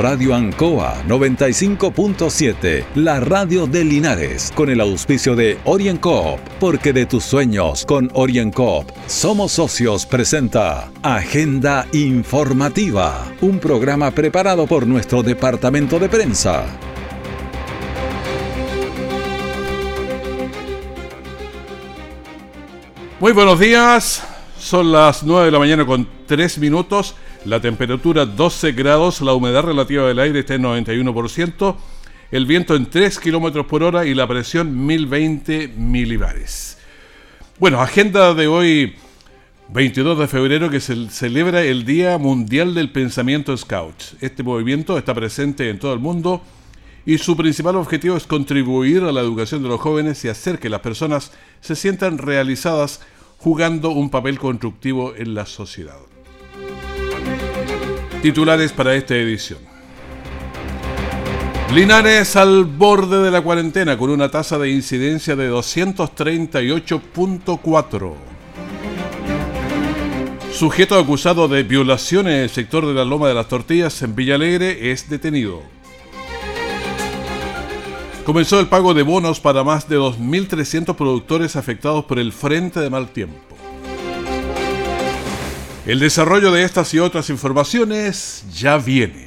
Radio 0.00 0.34
Ancoa 0.34 1.02
95.7, 1.06 2.86
la 2.94 3.20
radio 3.20 3.66
de 3.66 3.84
Linares, 3.84 4.50
con 4.54 4.70
el 4.70 4.80
auspicio 4.80 5.36
de 5.36 5.58
OrienCoop, 5.64 6.40
porque 6.58 6.94
de 6.94 7.04
tus 7.04 7.22
sueños 7.22 7.84
con 7.84 8.10
OrienCoop 8.14 8.90
somos 9.06 9.52
socios 9.52 10.06
presenta 10.06 10.90
Agenda 11.02 11.86
Informativa, 11.92 13.30
un 13.42 13.58
programa 13.58 14.10
preparado 14.10 14.66
por 14.66 14.86
nuestro 14.86 15.22
departamento 15.22 15.98
de 15.98 16.08
prensa. 16.08 16.64
Muy 23.20 23.32
buenos 23.32 23.60
días, 23.60 24.22
son 24.58 24.92
las 24.92 25.22
9 25.24 25.44
de 25.44 25.50
la 25.50 25.58
mañana 25.58 25.84
con 25.84 26.08
3 26.26 26.56
minutos. 26.56 27.14
La 27.46 27.58
temperatura 27.58 28.26
12 28.26 28.72
grados, 28.72 29.22
la 29.22 29.32
humedad 29.32 29.64
relativa 29.64 30.06
del 30.06 30.18
aire 30.18 30.40
está 30.40 30.56
en 30.56 30.62
91%, 30.64 31.74
el 32.32 32.44
viento 32.44 32.76
en 32.76 32.84
3 32.84 33.18
kilómetros 33.18 33.64
por 33.64 33.82
hora 33.82 34.04
y 34.04 34.12
la 34.12 34.28
presión 34.28 34.86
1020 34.86 35.68
milibares. 35.68 36.76
Bueno, 37.58 37.80
agenda 37.80 38.34
de 38.34 38.46
hoy, 38.46 38.94
22 39.70 40.18
de 40.18 40.28
febrero, 40.28 40.68
que 40.68 40.80
se 40.80 41.08
celebra 41.08 41.62
el 41.62 41.86
Día 41.86 42.18
Mundial 42.18 42.74
del 42.74 42.92
Pensamiento 42.92 43.56
Scout. 43.56 43.94
Este 44.20 44.42
movimiento 44.42 44.98
está 44.98 45.14
presente 45.14 45.70
en 45.70 45.78
todo 45.78 45.94
el 45.94 45.98
mundo 45.98 46.42
y 47.06 47.16
su 47.16 47.38
principal 47.38 47.76
objetivo 47.76 48.18
es 48.18 48.26
contribuir 48.26 49.02
a 49.02 49.12
la 49.12 49.22
educación 49.22 49.62
de 49.62 49.70
los 49.70 49.80
jóvenes 49.80 50.22
y 50.26 50.28
hacer 50.28 50.58
que 50.58 50.68
las 50.68 50.80
personas 50.80 51.32
se 51.62 51.74
sientan 51.74 52.18
realizadas 52.18 53.00
jugando 53.38 53.92
un 53.92 54.10
papel 54.10 54.38
constructivo 54.38 55.14
en 55.16 55.34
la 55.34 55.46
sociedad. 55.46 55.96
Titulares 58.22 58.72
para 58.72 58.94
esta 58.94 59.16
edición. 59.16 59.58
Linares 61.72 62.36
al 62.36 62.64
borde 62.64 63.22
de 63.22 63.30
la 63.30 63.40
cuarentena 63.40 63.96
con 63.96 64.10
una 64.10 64.30
tasa 64.30 64.58
de 64.58 64.68
incidencia 64.70 65.36
de 65.36 65.50
238.4. 65.50 68.12
Sujeto 70.52 70.98
acusado 70.98 71.48
de 71.48 71.62
violación 71.62 72.28
en 72.28 72.42
el 72.42 72.50
sector 72.50 72.86
de 72.86 72.92
la 72.92 73.06
Loma 73.06 73.28
de 73.28 73.34
las 73.34 73.48
Tortillas 73.48 74.02
en 74.02 74.14
Villalegre 74.14 74.92
es 74.92 75.08
detenido. 75.08 75.62
Comenzó 78.26 78.60
el 78.60 78.66
pago 78.66 78.92
de 78.92 79.02
bonos 79.02 79.40
para 79.40 79.64
más 79.64 79.88
de 79.88 79.98
2.300 79.98 80.94
productores 80.94 81.56
afectados 81.56 82.04
por 82.04 82.18
el 82.18 82.32
frente 82.32 82.80
de 82.80 82.90
mal 82.90 83.08
tiempo. 83.08 83.49
El 85.90 85.98
desarrollo 85.98 86.52
de 86.52 86.62
estas 86.62 86.94
y 86.94 87.00
otras 87.00 87.30
informaciones 87.30 88.44
ya 88.56 88.78
viene. 88.78 89.26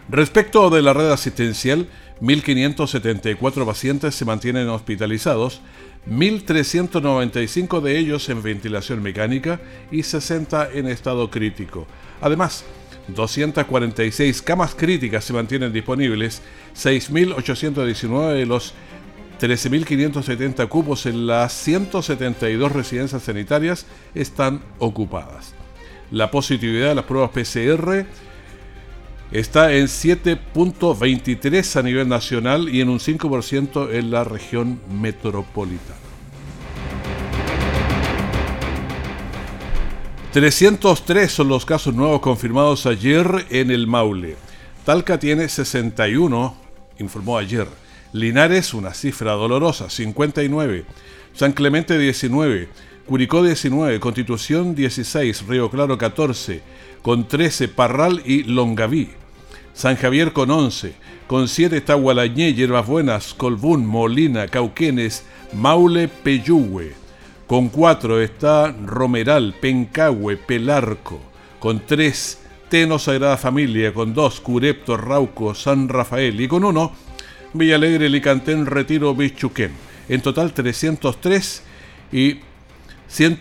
Respecto 0.09 0.71
de 0.71 0.83
la 0.83 0.93
red 0.93 1.11
asistencial, 1.11 1.89
1.574 2.21 3.67
pacientes 3.67 4.15
se 4.15 4.25
mantienen 4.25 4.69
hospitalizados, 4.69 5.61
1.395 6.09 7.81
de 7.81 7.99
ellos 7.99 8.29
en 8.29 8.43
ventilación 8.43 9.03
mecánica 9.03 9.61
y 9.91 10.03
60 10.03 10.71
en 10.73 10.87
estado 10.87 11.31
crítico. 11.31 11.87
Además, 12.21 12.65
246 13.09 14.43
camas 14.43 14.75
críticas 14.75 15.25
se 15.25 15.33
mantienen 15.33 15.73
disponibles, 15.73 16.43
6.819 16.75 18.35
de 18.35 18.47
los 18.47 18.75
13.570 19.41 20.69
cupos 20.69 21.07
en 21.07 21.27
las 21.27 21.53
172 21.53 22.73
residencias 22.73 23.23
sanitarias 23.23 23.87
están 24.15 24.63
ocupadas. 24.79 25.55
La 26.11 26.31
positividad 26.31 26.91
de 26.91 26.95
las 26.95 27.05
pruebas 27.05 27.31
PCR 27.31 28.07
está 29.33 29.73
en 29.73 29.87
7.23 29.87 31.77
a 31.77 31.83
nivel 31.83 32.09
nacional 32.09 32.69
y 32.69 32.81
en 32.81 32.89
un 32.89 33.01
5% 33.01 33.93
en 33.93 34.11
la 34.11 34.25
región 34.25 34.81
metropolitana. 34.89 36.04
303 40.35 41.31
son 41.31 41.47
los 41.47 41.65
casos 41.65 41.95
nuevos 41.95 42.21
confirmados 42.21 42.87
ayer 42.87 43.47
en 43.51 43.71
el 43.71 43.87
Maule. 43.87 44.35
Talca 44.85 45.17
tiene 45.17 45.49
61, 45.49 46.57
informó 46.99 47.39
ayer. 47.39 47.69
Linares, 48.13 48.75
una 48.75 48.95
cifra 48.95 49.35
dolorosa, 49.35 49.89
59. 49.89 50.87
San 51.35 51.53
Clemente, 51.53 51.97
19. 51.97 52.69
Curicó, 53.07 53.45
19. 53.45 54.01
Constitución, 54.01 54.75
16. 54.75 55.47
Río 55.47 55.71
Claro, 55.71 55.97
14. 55.97 56.63
Con 57.01 57.29
13, 57.29 57.69
Parral 57.69 58.21
y 58.25 58.43
Longaví. 58.43 59.11
San 59.73 59.95
Javier 59.95 60.33
con 60.33 60.51
11. 60.51 60.97
Con 61.29 61.47
7 61.47 61.77
está 61.77 61.97
Hierbas 61.97 62.89
Buenas, 62.89 63.35
Colbún, 63.35 63.87
Molina, 63.87 64.49
Cauquenes, 64.49 65.25
Maule, 65.53 66.09
Peyúgue. 66.09 67.04
Con 67.47 67.69
cuatro 67.69 68.23
está 68.23 68.73
Romeral, 68.73 69.55
Pencahue, 69.61 70.39
Pelarco. 70.39 71.21
Con 71.59 71.81
tres, 71.81 72.41
Teno 72.71 72.99
Sagrada 72.99 73.37
Familia. 73.37 73.93
Con 73.93 74.15
dos, 74.15 74.41
Curepto, 74.41 74.97
Rauco, 74.97 75.55
San 75.55 75.91
Rafael. 75.91 76.41
Y 76.41 76.49
con 76.49 76.65
uno, 76.65 76.93
Villalegre, 77.53 78.09
Licantén, 78.09 78.65
Retiro, 78.65 79.15
Bichuquén. 79.15 79.73
En 80.09 80.23
total 80.23 80.55
303 80.55 81.63
y 82.13 82.41
100... 83.09 83.41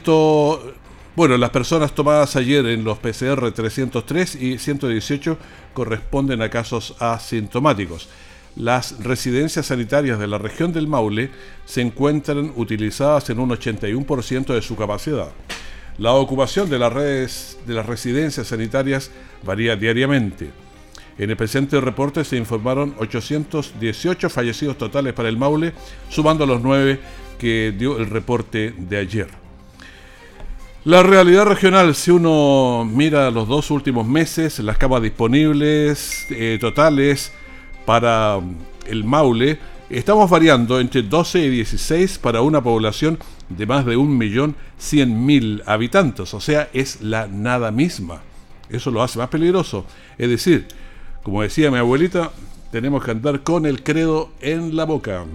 Bueno, 1.15 1.37
las 1.37 1.51
personas 1.51 1.93
tomadas 1.93 2.35
ayer 2.35 2.65
en 2.65 2.83
los 2.83 2.97
PCR 2.97 3.51
303 3.51 4.35
y 4.35 4.57
118 4.57 5.37
corresponden 5.73 6.41
a 6.41 6.49
casos 6.49 6.95
asintomáticos 6.99 8.09
las 8.55 9.03
residencias 9.03 9.67
sanitarias 9.67 10.19
de 10.19 10.27
la 10.27 10.37
región 10.37 10.73
del 10.73 10.87
Maule 10.87 11.31
se 11.65 11.81
encuentran 11.81 12.53
utilizadas 12.55 13.29
en 13.29 13.39
un 13.39 13.49
81% 13.49 14.53
de 14.53 14.61
su 14.61 14.75
capacidad. 14.75 15.29
La 15.97 16.13
ocupación 16.13 16.69
de 16.69 16.79
las 16.79 16.91
redes 16.91 17.57
de 17.65 17.73
las 17.73 17.85
residencias 17.85 18.47
sanitarias 18.47 19.11
varía 19.43 19.75
diariamente. 19.75 20.51
En 21.17 21.29
el 21.29 21.37
presente 21.37 21.79
reporte 21.79 22.23
se 22.23 22.37
informaron 22.37 22.95
818 22.99 24.29
fallecidos 24.29 24.77
totales 24.77 25.13
para 25.13 25.29
el 25.29 25.37
Maule, 25.37 25.73
sumando 26.09 26.45
los 26.45 26.61
9 26.61 26.99
que 27.37 27.73
dio 27.77 27.97
el 27.97 28.07
reporte 28.07 28.73
de 28.77 28.97
ayer. 28.97 29.27
La 30.85 31.01
realidad 31.01 31.45
regional, 31.45 31.95
si 31.95 32.11
uno 32.11 32.83
mira 32.83 33.31
los 33.31 33.47
dos 33.47 33.71
últimos 33.71 34.05
meses, 34.07 34.59
las 34.59 34.77
camas 34.77 35.01
disponibles 35.01 36.25
eh, 36.29 36.57
totales 36.59 37.31
para 37.85 38.39
el 38.87 39.03
Maule, 39.03 39.59
estamos 39.89 40.29
variando 40.29 40.79
entre 40.79 41.03
12 41.03 41.39
y 41.39 41.49
16 41.49 42.17
para 42.19 42.41
una 42.41 42.61
población 42.61 43.19
de 43.49 43.65
más 43.65 43.85
de 43.85 43.97
1.100.000 43.97 45.63
habitantes, 45.65 46.33
o 46.33 46.39
sea, 46.39 46.69
es 46.73 47.01
la 47.01 47.27
nada 47.27 47.71
misma. 47.71 48.21
Eso 48.69 48.91
lo 48.91 49.03
hace 49.03 49.19
más 49.19 49.29
peligroso. 49.29 49.85
Es 50.17 50.29
decir, 50.29 50.67
como 51.21 51.41
decía 51.41 51.69
mi 51.69 51.77
abuelita, 51.77 52.31
tenemos 52.71 53.03
que 53.03 53.11
andar 53.11 53.41
con 53.41 53.65
el 53.65 53.83
credo 53.83 54.31
en 54.41 54.75
la 54.75 54.85
boca. 54.85 55.25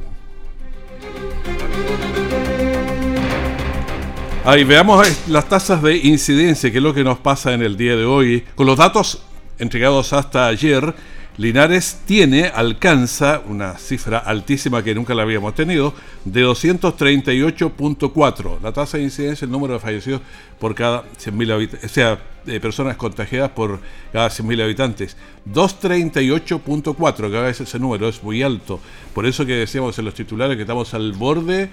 Ahí 4.45 4.65
veamos 4.65 5.07
las 5.29 5.49
tasas 5.49 5.83
de 5.83 5.99
incidencia, 5.99 6.71
que 6.73 6.79
es 6.79 6.83
lo 6.83 6.95
que 6.95 7.05
nos 7.05 7.19
pasa 7.19 7.53
en 7.53 7.63
el 7.63 7.77
día 7.77 7.97
de 7.97 8.05
hoy. 8.05 8.45
Con 8.55 8.67
los 8.67 8.79
datos 8.79 9.23
entregados 9.59 10.13
hasta 10.13 10.47
ayer, 10.47 10.95
Linares 11.39 12.01
tiene, 12.05 12.47
alcanza 12.47 13.41
una 13.47 13.79
cifra 13.79 14.19
altísima 14.19 14.83
que 14.83 14.93
nunca 14.93 15.15
la 15.15 15.23
habíamos 15.23 15.55
tenido, 15.55 15.95
de 16.25 16.45
238.4. 16.45 18.61
La 18.61 18.73
tasa 18.73 18.99
de 18.99 19.05
incidencia, 19.05 19.45
el 19.45 19.53
número 19.53 19.75
de 19.75 19.81
fallecidos 19.81 20.21
por 20.59 20.75
cada 20.75 21.05
100.000 21.05 21.53
habitantes, 21.53 21.89
o 21.89 21.95
sea, 21.95 22.21
de 22.45 22.59
personas 22.59 22.97
contagiadas 22.97 23.53
por 23.53 23.79
cada 24.13 24.29
100.000 24.29 24.65
habitantes. 24.65 25.17
238.4, 25.49 27.31
cada 27.31 27.45
vez 27.45 27.61
ese 27.61 27.79
número 27.79 28.09
es 28.09 28.21
muy 28.21 28.43
alto. 28.43 28.81
Por 29.15 29.25
eso 29.25 29.47
que 29.47 29.53
decíamos 29.53 29.97
en 29.97 30.07
los 30.07 30.15
titulares 30.15 30.57
que 30.57 30.63
estamos 30.63 30.93
al 30.93 31.13
borde 31.13 31.71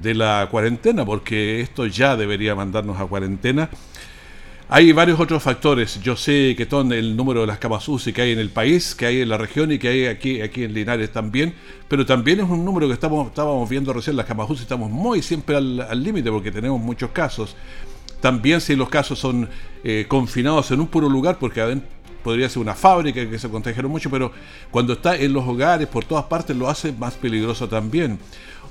de 0.00 0.14
la 0.14 0.46
cuarentena, 0.52 1.04
porque 1.04 1.60
esto 1.60 1.84
ya 1.84 2.16
debería 2.16 2.54
mandarnos 2.54 3.00
a 3.00 3.06
cuarentena. 3.06 3.70
Hay 4.72 4.92
varios 4.92 5.18
otros 5.18 5.42
factores. 5.42 6.00
Yo 6.00 6.14
sé 6.14 6.54
que 6.56 6.64
son 6.64 6.92
el 6.92 7.16
número 7.16 7.40
de 7.40 7.48
las 7.48 7.58
camas 7.58 7.88
UCI 7.88 8.12
que 8.12 8.22
hay 8.22 8.30
en 8.30 8.38
el 8.38 8.50
país, 8.50 8.94
que 8.94 9.04
hay 9.04 9.20
en 9.20 9.28
la 9.28 9.36
región 9.36 9.72
y 9.72 9.80
que 9.80 9.88
hay 9.88 10.06
aquí, 10.06 10.40
aquí 10.42 10.62
en 10.62 10.72
Linares 10.72 11.10
también, 11.10 11.56
pero 11.88 12.06
también 12.06 12.38
es 12.38 12.48
un 12.48 12.64
número 12.64 12.86
que 12.86 12.92
estábamos 12.92 13.68
viendo 13.68 13.92
recién, 13.92 14.14
las 14.14 14.26
camas 14.26 14.48
UCI 14.48 14.62
estamos 14.62 14.88
muy 14.88 15.22
siempre 15.22 15.56
al 15.56 16.04
límite 16.04 16.30
porque 16.30 16.52
tenemos 16.52 16.80
muchos 16.80 17.10
casos. 17.10 17.56
También 18.20 18.60
si 18.60 18.76
los 18.76 18.88
casos 18.88 19.18
son 19.18 19.48
eh, 19.82 20.04
confinados 20.06 20.70
en 20.70 20.78
un 20.78 20.86
puro 20.86 21.08
lugar, 21.08 21.38
porque 21.40 21.80
podría 22.22 22.48
ser 22.48 22.62
una 22.62 22.76
fábrica 22.76 23.28
que 23.28 23.40
se 23.40 23.48
contagiaron 23.48 23.90
mucho, 23.90 24.08
pero 24.08 24.30
cuando 24.70 24.92
está 24.92 25.16
en 25.16 25.32
los 25.32 25.48
hogares, 25.48 25.88
por 25.88 26.04
todas 26.04 26.26
partes, 26.26 26.56
lo 26.56 26.68
hace 26.68 26.92
más 26.92 27.14
peligroso 27.14 27.68
también 27.68 28.20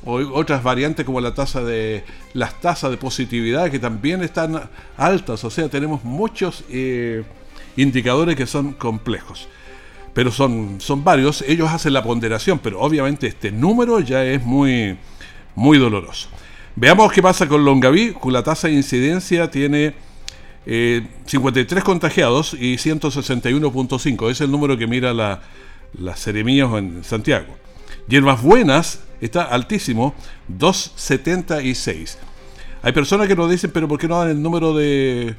otras 0.06 0.63
variantes 0.63 1.06
como 1.06 1.19
la 1.21 1.33
tasa 1.33 1.63
de 1.63 2.03
las 2.33 2.59
tasas 2.62 2.91
de 2.91 2.97
positividad 2.97 3.69
que 3.69 3.80
también 3.80 4.24
están 4.24 4.69
altas, 4.97 5.44
o 5.44 5.50
sea, 5.50 5.69
tenemos 5.69 6.03
muchos 6.03 6.63
eh, 6.69 7.24
indicadores 7.75 8.36
que 8.36 8.45
son 8.45 8.74
complejos. 8.74 9.47
Pero 10.13 10.31
son, 10.31 10.81
son 10.81 11.03
varios, 11.03 11.44
ellos 11.44 11.69
hacen 11.69 11.94
la 11.94 12.03
ponderación, 12.03 12.59
pero 12.59 12.80
obviamente 12.80 13.27
este 13.27 13.51
número 13.51 14.00
ya 14.00 14.24
es 14.25 14.44
muy, 14.44 14.97
muy 15.56 15.77
doloroso. 15.77 16.30
Veamos 16.75 17.12
qué 17.12 17.21
pasa 17.21 17.47
con 17.47 17.63
Longaví, 17.63 18.15
la 18.25 18.44
tasa 18.44 18.68
de 18.68 18.74
incidencia 18.74 19.51
tiene 19.51 19.94
53 20.65 21.71
eh, 21.71 21.85
contagiados 21.85 22.53
y 22.53 22.75
161.5, 22.75 24.31
es 24.31 24.42
el 24.42 24.51
número 24.51 24.77
que 24.77 24.88
mira 24.88 25.13
la, 25.13 25.42
las 25.97 26.19
Seremías 26.19 26.71
en 26.74 27.03
Santiago. 27.03 27.56
Hierbas 28.07 28.42
Buenas 28.42 29.01
está 29.21 29.44
altísimo, 29.44 30.13
276. 30.48 32.18
Hay 32.81 32.94
personas 32.94 33.27
que 33.27 33.36
nos 33.36 33.50
dicen, 33.50 33.71
pero 33.71 33.88
¿por 33.88 34.00
qué 34.00 34.07
no 34.07 34.19
dan 34.19 34.30
el 34.30 34.42
número 34.42 34.74
de, 34.74 35.36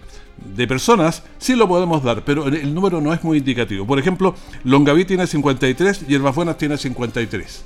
de 0.55 0.67
personas? 0.67 1.23
Sí 1.38 1.55
lo 1.55 1.67
podemos 1.67 2.03
dar, 2.03 2.25
pero 2.25 2.47
el 2.47 2.75
número 2.75 3.00
no 3.00 3.15
es 3.15 3.25
muy 3.25 3.38
indicativo. 3.38 3.87
Por 3.87 3.99
ejemplo, 3.99 4.35
Longaví 4.65 5.05
tiene 5.05 5.27
53, 5.27 6.06
Hierbas 6.06 6.35
Buenas 6.35 6.59
tiene 6.59 6.77
53. 6.77 7.65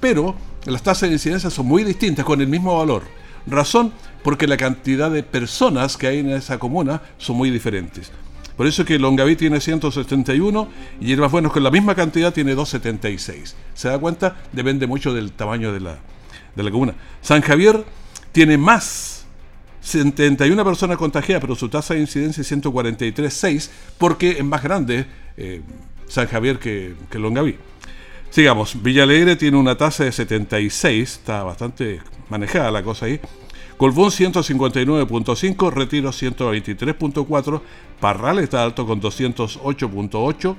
Pero 0.00 0.36
las 0.66 0.82
tasas 0.82 1.08
de 1.08 1.14
incidencia 1.14 1.50
son 1.50 1.66
muy 1.66 1.82
distintas, 1.82 2.24
con 2.24 2.40
el 2.40 2.46
mismo 2.46 2.78
valor. 2.78 3.02
Razón 3.46 3.92
porque 4.22 4.46
la 4.46 4.56
cantidad 4.56 5.10
de 5.10 5.22
personas 5.22 5.96
que 5.96 6.06
hay 6.06 6.18
en 6.18 6.30
esa 6.30 6.58
comuna 6.58 7.02
son 7.18 7.36
muy 7.36 7.50
diferentes. 7.50 8.12
Por 8.58 8.66
eso 8.66 8.84
que 8.84 8.98
Longaví 8.98 9.36
tiene 9.36 9.60
171 9.60 10.68
y 11.00 11.06
Hierbas 11.06 11.30
Buenas 11.30 11.52
con 11.52 11.62
la 11.62 11.70
misma 11.70 11.94
cantidad 11.94 12.34
tiene 12.34 12.56
276. 12.56 13.54
¿Se 13.72 13.88
da 13.88 14.00
cuenta? 14.00 14.36
Depende 14.52 14.88
mucho 14.88 15.14
del 15.14 15.30
tamaño 15.30 15.72
de 15.72 15.78
la, 15.78 15.98
de 16.56 16.62
la 16.64 16.70
comuna. 16.72 16.94
San 17.22 17.40
Javier 17.40 17.84
tiene 18.32 18.58
más 18.58 19.26
71 19.80 20.64
personas 20.64 20.96
contagiadas, 20.96 21.40
pero 21.40 21.54
su 21.54 21.68
tasa 21.68 21.94
de 21.94 22.00
incidencia 22.00 22.40
es 22.40 22.50
143,6 22.50 23.70
porque 23.96 24.32
es 24.32 24.44
más 24.44 24.60
grande 24.60 25.06
eh, 25.36 25.62
San 26.08 26.26
Javier 26.26 26.58
que, 26.58 26.96
que 27.08 27.18
Longaví. 27.20 27.56
Sigamos, 28.30 28.82
Villa 28.82 29.04
Alegre 29.04 29.36
tiene 29.36 29.56
una 29.56 29.76
tasa 29.76 30.02
de 30.02 30.10
76, 30.10 31.12
está 31.12 31.44
bastante 31.44 32.00
manejada 32.28 32.72
la 32.72 32.82
cosa 32.82 33.06
ahí. 33.06 33.20
Colbún 33.78 34.10
159.5, 34.10 35.72
Retiro 35.72 36.10
123.4, 36.10 37.62
Parral 38.00 38.40
está 38.40 38.64
alto 38.64 38.84
con 38.84 39.00
208.8 39.00 40.56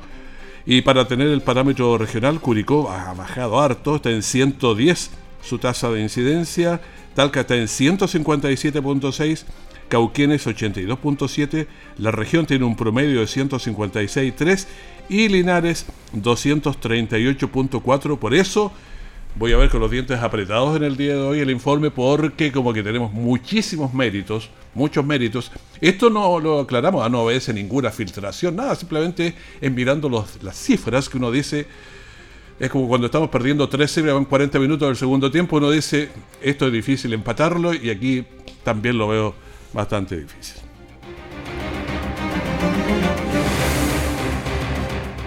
y 0.65 0.81
para 0.81 1.05
tener 1.05 1.27
el 1.27 1.41
parámetro 1.41 1.97
regional, 1.97 2.39
Curicó 2.39 2.89
ha 2.89 3.13
bajado 3.13 3.59
harto, 3.59 3.97
está 3.97 4.09
en 4.09 4.23
110 4.23 5.11
su 5.41 5.57
tasa 5.57 5.91
de 5.91 6.01
incidencia, 6.01 6.79
Talca 7.13 7.41
está 7.41 7.57
en 7.57 7.65
157.6, 7.65 9.43
Cauquienes 9.89 10.47
82.7, 10.47 11.67
la 11.97 12.11
región 12.11 12.45
tiene 12.45 12.63
un 12.63 12.77
promedio 12.77 13.19
de 13.19 13.25
156.3 13.25 14.65
y 15.09 15.27
Linares 15.27 15.87
238.4, 16.15 18.17
por 18.17 18.33
eso 18.33 18.71
voy 19.35 19.53
a 19.53 19.57
ver 19.57 19.69
con 19.69 19.79
los 19.79 19.91
dientes 19.91 20.19
apretados 20.19 20.75
en 20.75 20.83
el 20.83 20.97
día 20.97 21.13
de 21.15 21.21
hoy 21.21 21.39
el 21.39 21.49
informe 21.49 21.91
porque 21.91 22.51
como 22.51 22.73
que 22.73 22.83
tenemos 22.83 23.11
muchísimos 23.13 23.93
méritos, 23.93 24.49
muchos 24.73 25.05
méritos. 25.05 25.51
Esto 25.81 26.09
no 26.09 26.39
lo 26.39 26.59
aclaramos, 26.59 27.05
ah, 27.05 27.09
no 27.09 27.23
obedece 27.23 27.53
ninguna 27.53 27.91
filtración, 27.91 28.55
nada, 28.55 28.75
simplemente 28.75 29.35
es 29.61 29.71
mirando 29.71 30.09
las 30.41 30.57
cifras 30.57 31.07
que 31.07 31.17
uno 31.17 31.31
dice, 31.31 31.67
es 32.59 32.69
como 32.69 32.87
cuando 32.87 33.05
estamos 33.05 33.29
perdiendo 33.29 33.69
13 33.69 34.09
en 34.09 34.25
40 34.25 34.59
minutos 34.59 34.87
del 34.87 34.97
segundo 34.97 35.31
tiempo, 35.31 35.57
uno 35.57 35.71
dice, 35.71 36.09
esto 36.41 36.67
es 36.67 36.73
difícil 36.73 37.13
empatarlo 37.13 37.73
y 37.73 37.89
aquí 37.89 38.25
también 38.63 38.97
lo 38.97 39.07
veo 39.07 39.35
bastante 39.73 40.17
difícil. 40.17 40.61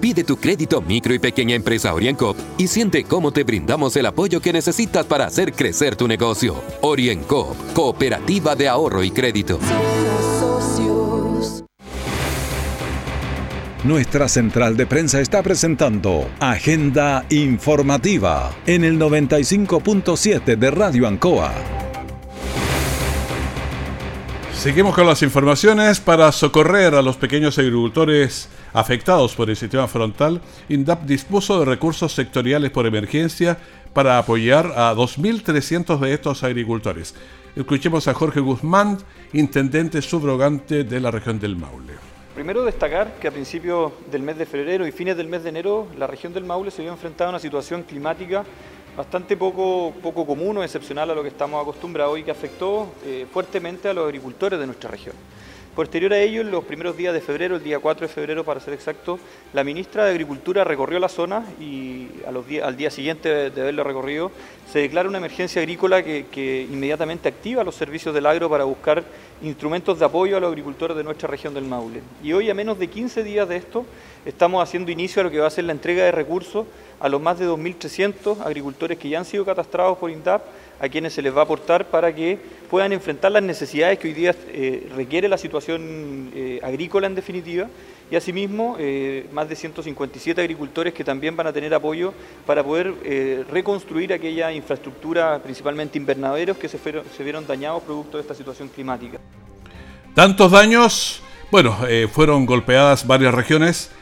Pide 0.00 0.24
tu 0.24 0.38
crédito 0.38 0.80
micro 0.80 1.12
y 1.12 1.18
pequeña 1.18 1.54
empresa 1.54 1.92
OrienCop 1.92 2.34
y 2.56 2.68
siente 2.68 3.04
cómo 3.04 3.32
te 3.32 3.44
brindamos 3.44 3.94
el 3.96 4.06
apoyo 4.06 4.40
que 4.40 4.52
necesitas 4.52 5.04
para 5.04 5.26
hacer 5.26 5.52
crecer 5.52 5.94
tu 5.94 6.08
negocio. 6.08 6.62
OrienCop, 6.80 7.74
Cooperativa 7.74 8.56
de 8.56 8.68
Ahorro 8.68 9.04
y 9.04 9.10
Crédito. 9.10 9.58
Nuestra 13.84 14.28
central 14.28 14.76
de 14.76 14.86
prensa 14.86 15.20
está 15.20 15.42
presentando 15.42 16.28
Agenda 16.38 17.24
Informativa 17.30 18.54
en 18.66 18.84
el 18.84 18.98
95.7 18.98 20.56
de 20.56 20.70
Radio 20.70 21.08
Ancoa. 21.08 21.52
Seguimos 24.54 24.94
con 24.94 25.06
las 25.06 25.22
informaciones 25.22 26.00
para 26.00 26.30
socorrer 26.32 26.94
a 26.94 27.00
los 27.00 27.16
pequeños 27.16 27.58
agricultores 27.58 28.50
afectados 28.72 29.34
por 29.34 29.50
el 29.50 29.56
sistema 29.56 29.88
frontal, 29.88 30.40
INDAP 30.68 31.02
dispuso 31.02 31.58
de 31.58 31.66
recursos 31.66 32.12
sectoriales 32.12 32.70
por 32.70 32.86
emergencia 32.86 33.58
para 33.92 34.18
apoyar 34.18 34.66
a 34.76 34.94
2.300 34.94 35.98
de 35.98 36.14
estos 36.14 36.42
agricultores. 36.44 37.14
Escuchemos 37.56 38.06
a 38.06 38.14
Jorge 38.14 38.40
Guzmán, 38.40 38.98
intendente 39.32 40.00
subrogante 40.02 40.84
de 40.84 41.00
la 41.00 41.10
región 41.10 41.40
del 41.40 41.56
Maule. 41.56 41.94
Primero 42.34 42.64
destacar 42.64 43.16
que 43.20 43.26
a 43.26 43.32
principios 43.32 43.92
del 44.10 44.22
mes 44.22 44.38
de 44.38 44.46
febrero 44.46 44.86
y 44.86 44.92
fines 44.92 45.16
del 45.16 45.26
mes 45.26 45.42
de 45.42 45.48
enero 45.48 45.88
la 45.98 46.06
región 46.06 46.32
del 46.32 46.44
Maule 46.44 46.70
se 46.70 46.82
vio 46.82 46.92
enfrentada 46.92 47.28
a 47.28 47.32
una 47.32 47.38
situación 47.40 47.82
climática 47.82 48.44
bastante 48.96 49.36
poco, 49.36 49.92
poco 50.02 50.24
común 50.26 50.58
o 50.58 50.62
excepcional 50.62 51.10
a 51.10 51.14
lo 51.14 51.22
que 51.22 51.28
estamos 51.28 51.60
acostumbrados 51.60 52.18
y 52.18 52.22
que 52.22 52.30
afectó 52.30 52.92
eh, 53.04 53.26
fuertemente 53.32 53.88
a 53.88 53.94
los 53.94 54.04
agricultores 54.04 54.58
de 54.60 54.66
nuestra 54.66 54.90
región. 54.90 55.14
Posterior 55.80 56.12
a 56.12 56.18
ello, 56.18 56.42
en 56.42 56.50
los 56.50 56.62
primeros 56.64 56.94
días 56.94 57.14
de 57.14 57.22
febrero, 57.22 57.56
el 57.56 57.62
día 57.62 57.78
4 57.78 58.06
de 58.06 58.12
febrero 58.12 58.44
para 58.44 58.60
ser 58.60 58.74
exacto, 58.74 59.18
la 59.54 59.64
ministra 59.64 60.04
de 60.04 60.10
Agricultura 60.10 60.62
recorrió 60.62 60.98
la 60.98 61.08
zona 61.08 61.42
y 61.58 62.06
al 62.62 62.76
día 62.76 62.90
siguiente 62.90 63.48
de 63.48 63.60
haberlo 63.62 63.82
recorrido 63.82 64.30
se 64.70 64.80
declara 64.80 65.08
una 65.08 65.16
emergencia 65.16 65.62
agrícola 65.62 66.02
que, 66.02 66.68
inmediatamente 66.70 67.30
activa 67.30 67.64
los 67.64 67.76
servicios 67.76 68.14
del 68.14 68.26
agro 68.26 68.50
para 68.50 68.64
buscar 68.64 69.04
instrumentos 69.40 69.98
de 69.98 70.04
apoyo 70.04 70.36
a 70.36 70.40
los 70.40 70.50
agricultores 70.50 70.98
de 70.98 71.02
nuestra 71.02 71.28
región 71.28 71.54
del 71.54 71.64
Maule. 71.64 72.02
Y 72.22 72.34
hoy, 72.34 72.50
a 72.50 72.54
menos 72.54 72.78
de 72.78 72.88
15 72.88 73.24
días 73.24 73.48
de 73.48 73.56
esto, 73.56 73.86
estamos 74.26 74.62
haciendo 74.62 74.90
inicio 74.90 75.20
a 75.20 75.24
lo 75.24 75.30
que 75.30 75.38
va 75.38 75.46
a 75.46 75.50
ser 75.50 75.64
la 75.64 75.72
entrega 75.72 76.04
de 76.04 76.12
recursos 76.12 76.66
a 77.00 77.08
los 77.08 77.22
más 77.22 77.38
de 77.38 77.48
2.300 77.48 78.42
agricultores 78.42 78.98
que 78.98 79.08
ya 79.08 79.18
han 79.18 79.24
sido 79.24 79.46
catastrados 79.46 79.96
por 79.96 80.10
INDAP, 80.10 80.42
a 80.80 80.88
quienes 80.88 81.12
se 81.12 81.22
les 81.22 81.34
va 81.34 81.40
a 81.40 81.44
aportar 81.44 81.86
para 81.90 82.14
que 82.14 82.38
puedan 82.70 82.92
enfrentar 82.92 83.30
las 83.30 83.42
necesidades 83.42 83.98
que 83.98 84.08
hoy 84.08 84.14
día 84.14 84.34
eh, 84.48 84.90
requiere 84.96 85.28
la 85.28 85.36
situación 85.36 86.32
eh, 86.34 86.58
agrícola 86.62 87.06
en 87.06 87.14
definitiva 87.14 87.68
y 88.10 88.16
asimismo 88.16 88.76
eh, 88.78 89.26
más 89.32 89.48
de 89.48 89.56
157 89.56 90.40
agricultores 90.40 90.94
que 90.94 91.04
también 91.04 91.36
van 91.36 91.46
a 91.46 91.52
tener 91.52 91.72
apoyo 91.74 92.12
para 92.44 92.64
poder 92.64 92.92
reconstruir 93.48 94.12
aquella 94.12 94.52
infraestructura, 94.52 95.40
principalmente 95.40 95.96
invernaderos, 95.96 96.56
que 96.56 96.68
se, 96.68 96.78
se, 96.78 97.22
vieron 97.22 97.46
dañados 97.46 97.84
producto 97.84 98.16
de 98.16 98.22
esta 98.22 98.34
situación 98.34 98.68
climática. 98.68 99.20
Tantos 100.12 100.50
daños, 100.50 101.22
bueno, 101.52 101.76
fueron 102.10 102.46
golpeadas 102.46 103.06
varias 103.06 103.32
regiones, 103.32 103.92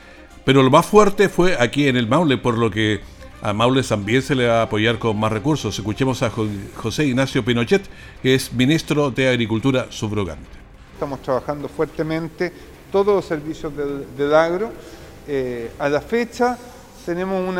pero 0.46 0.62
lo 0.62 0.70
más 0.70 0.86
fuerte 0.86 1.28
fue 1.28 1.56
aquí 1.60 1.86
en 1.86 1.98
el 1.98 2.06
Maule, 2.06 2.38
por 2.38 2.56
lo 2.56 2.70
que 2.70 3.00
a 3.42 3.52
Maule 3.52 3.82
también 3.82 4.22
se 4.22 4.34
le 4.34 4.46
va 4.46 4.60
a 4.60 4.62
apoyar 4.62 4.98
con 4.98 5.18
más 5.18 5.32
recursos. 5.32 5.78
Escuchemos 5.78 6.22
a 6.22 6.30
José 6.76 7.06
Ignacio 7.06 7.44
Pinochet, 7.44 7.82
que 8.22 8.34
es 8.34 8.52
ministro 8.52 9.10
de 9.10 9.28
Agricultura 9.28 9.86
subrogante. 9.90 10.48
Estamos 10.94 11.22
trabajando 11.22 11.68
fuertemente 11.68 12.52
todos 12.90 13.14
los 13.14 13.24
servicios 13.24 13.72
del, 14.16 14.34
agro. 14.34 14.72
Eh, 15.26 15.70
a 15.78 15.88
la 15.88 16.00
fecha 16.00 16.58
tenemos 17.06 17.54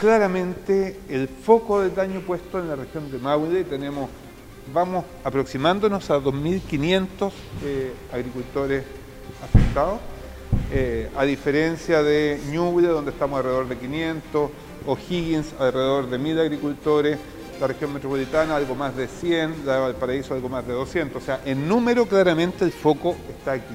claramente 0.00 1.00
el 1.08 1.28
foco 1.28 1.80
del 1.82 1.94
daño 1.94 2.20
puesto 2.20 2.58
en 2.58 2.68
la 2.68 2.76
región 2.76 3.10
de 3.10 3.18
Maule. 3.18 3.64
Tenemos, 3.64 4.08
vamos 4.72 5.04
aproximándonos 5.22 6.10
a 6.10 6.18
2.500 6.18 7.30
eh, 7.64 7.92
agricultores 8.12 8.84
afectados 9.44 10.11
eh, 10.74 11.10
a 11.16 11.24
diferencia 11.24 12.02
de 12.02 12.40
Ñuble, 12.50 12.88
donde 12.88 13.10
estamos 13.10 13.38
alrededor 13.38 13.68
de 13.68 13.76
500, 13.76 14.50
O'Higgins, 14.86 15.54
alrededor 15.58 16.08
de 16.08 16.18
1000 16.18 16.40
agricultores, 16.40 17.18
la 17.60 17.66
región 17.66 17.92
metropolitana 17.92 18.56
algo 18.56 18.74
más 18.74 18.96
de 18.96 19.06
100, 19.06 19.66
la 19.66 19.74
de 19.74 19.80
Valparaíso 19.80 20.34
algo 20.34 20.48
más 20.48 20.66
de 20.66 20.72
200. 20.72 21.22
O 21.22 21.24
sea, 21.24 21.40
en 21.44 21.68
número 21.68 22.06
claramente 22.06 22.64
el 22.64 22.72
foco 22.72 23.16
está 23.28 23.52
aquí. 23.52 23.74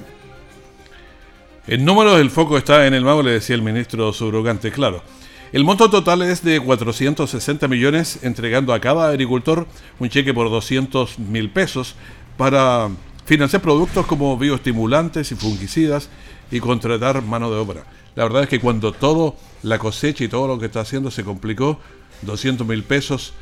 El 1.68 1.86
número 1.86 2.18
del 2.18 2.32
foco 2.32 2.58
está 2.58 2.88
en 2.88 2.94
el 2.94 3.04
mago, 3.04 3.22
le 3.22 3.32
decía 3.32 3.56
el 3.56 3.62
ministro 3.62 4.12
subrogante, 4.12 4.72
claro. 4.72 5.04
El 5.54 5.64
monto 5.64 5.90
total 5.90 6.24
es 6.24 6.44
de 6.44 6.60
460 6.60 7.68
millones, 7.68 8.20
entregando 8.24 8.74
a 8.74 8.82
cada 8.82 9.08
agricultor 9.08 9.68
un 10.00 10.10
cheque 10.10 10.34
por 10.34 10.50
200 10.50 11.20
mil 11.20 11.50
pesos 11.50 11.96
para 12.38 12.90
financiar 13.28 13.62
productos 13.62 14.06
como 14.08 14.38
bioestimulantes 14.38 15.34
y 15.34 15.36
fungicidas 15.36 16.08
y 16.50 16.62
contratar 16.62 17.22
mano 17.22 17.52
de 17.52 17.58
obra. 17.58 17.84
La 18.16 18.24
verdad 18.24 18.44
es 18.44 18.50
que 18.50 18.62
cuando 18.62 18.94
todo, 18.94 19.36
la 19.64 19.78
cosecha 19.80 20.24
y 20.24 20.30
todo 20.30 20.48
lo 20.48 20.58
que 20.58 20.68
está 20.68 20.80
haciendo 20.80 21.12
se 21.12 21.26
complicó, 21.26 21.78
200 22.22 22.66
mil 22.66 22.84
pesos 22.84 23.34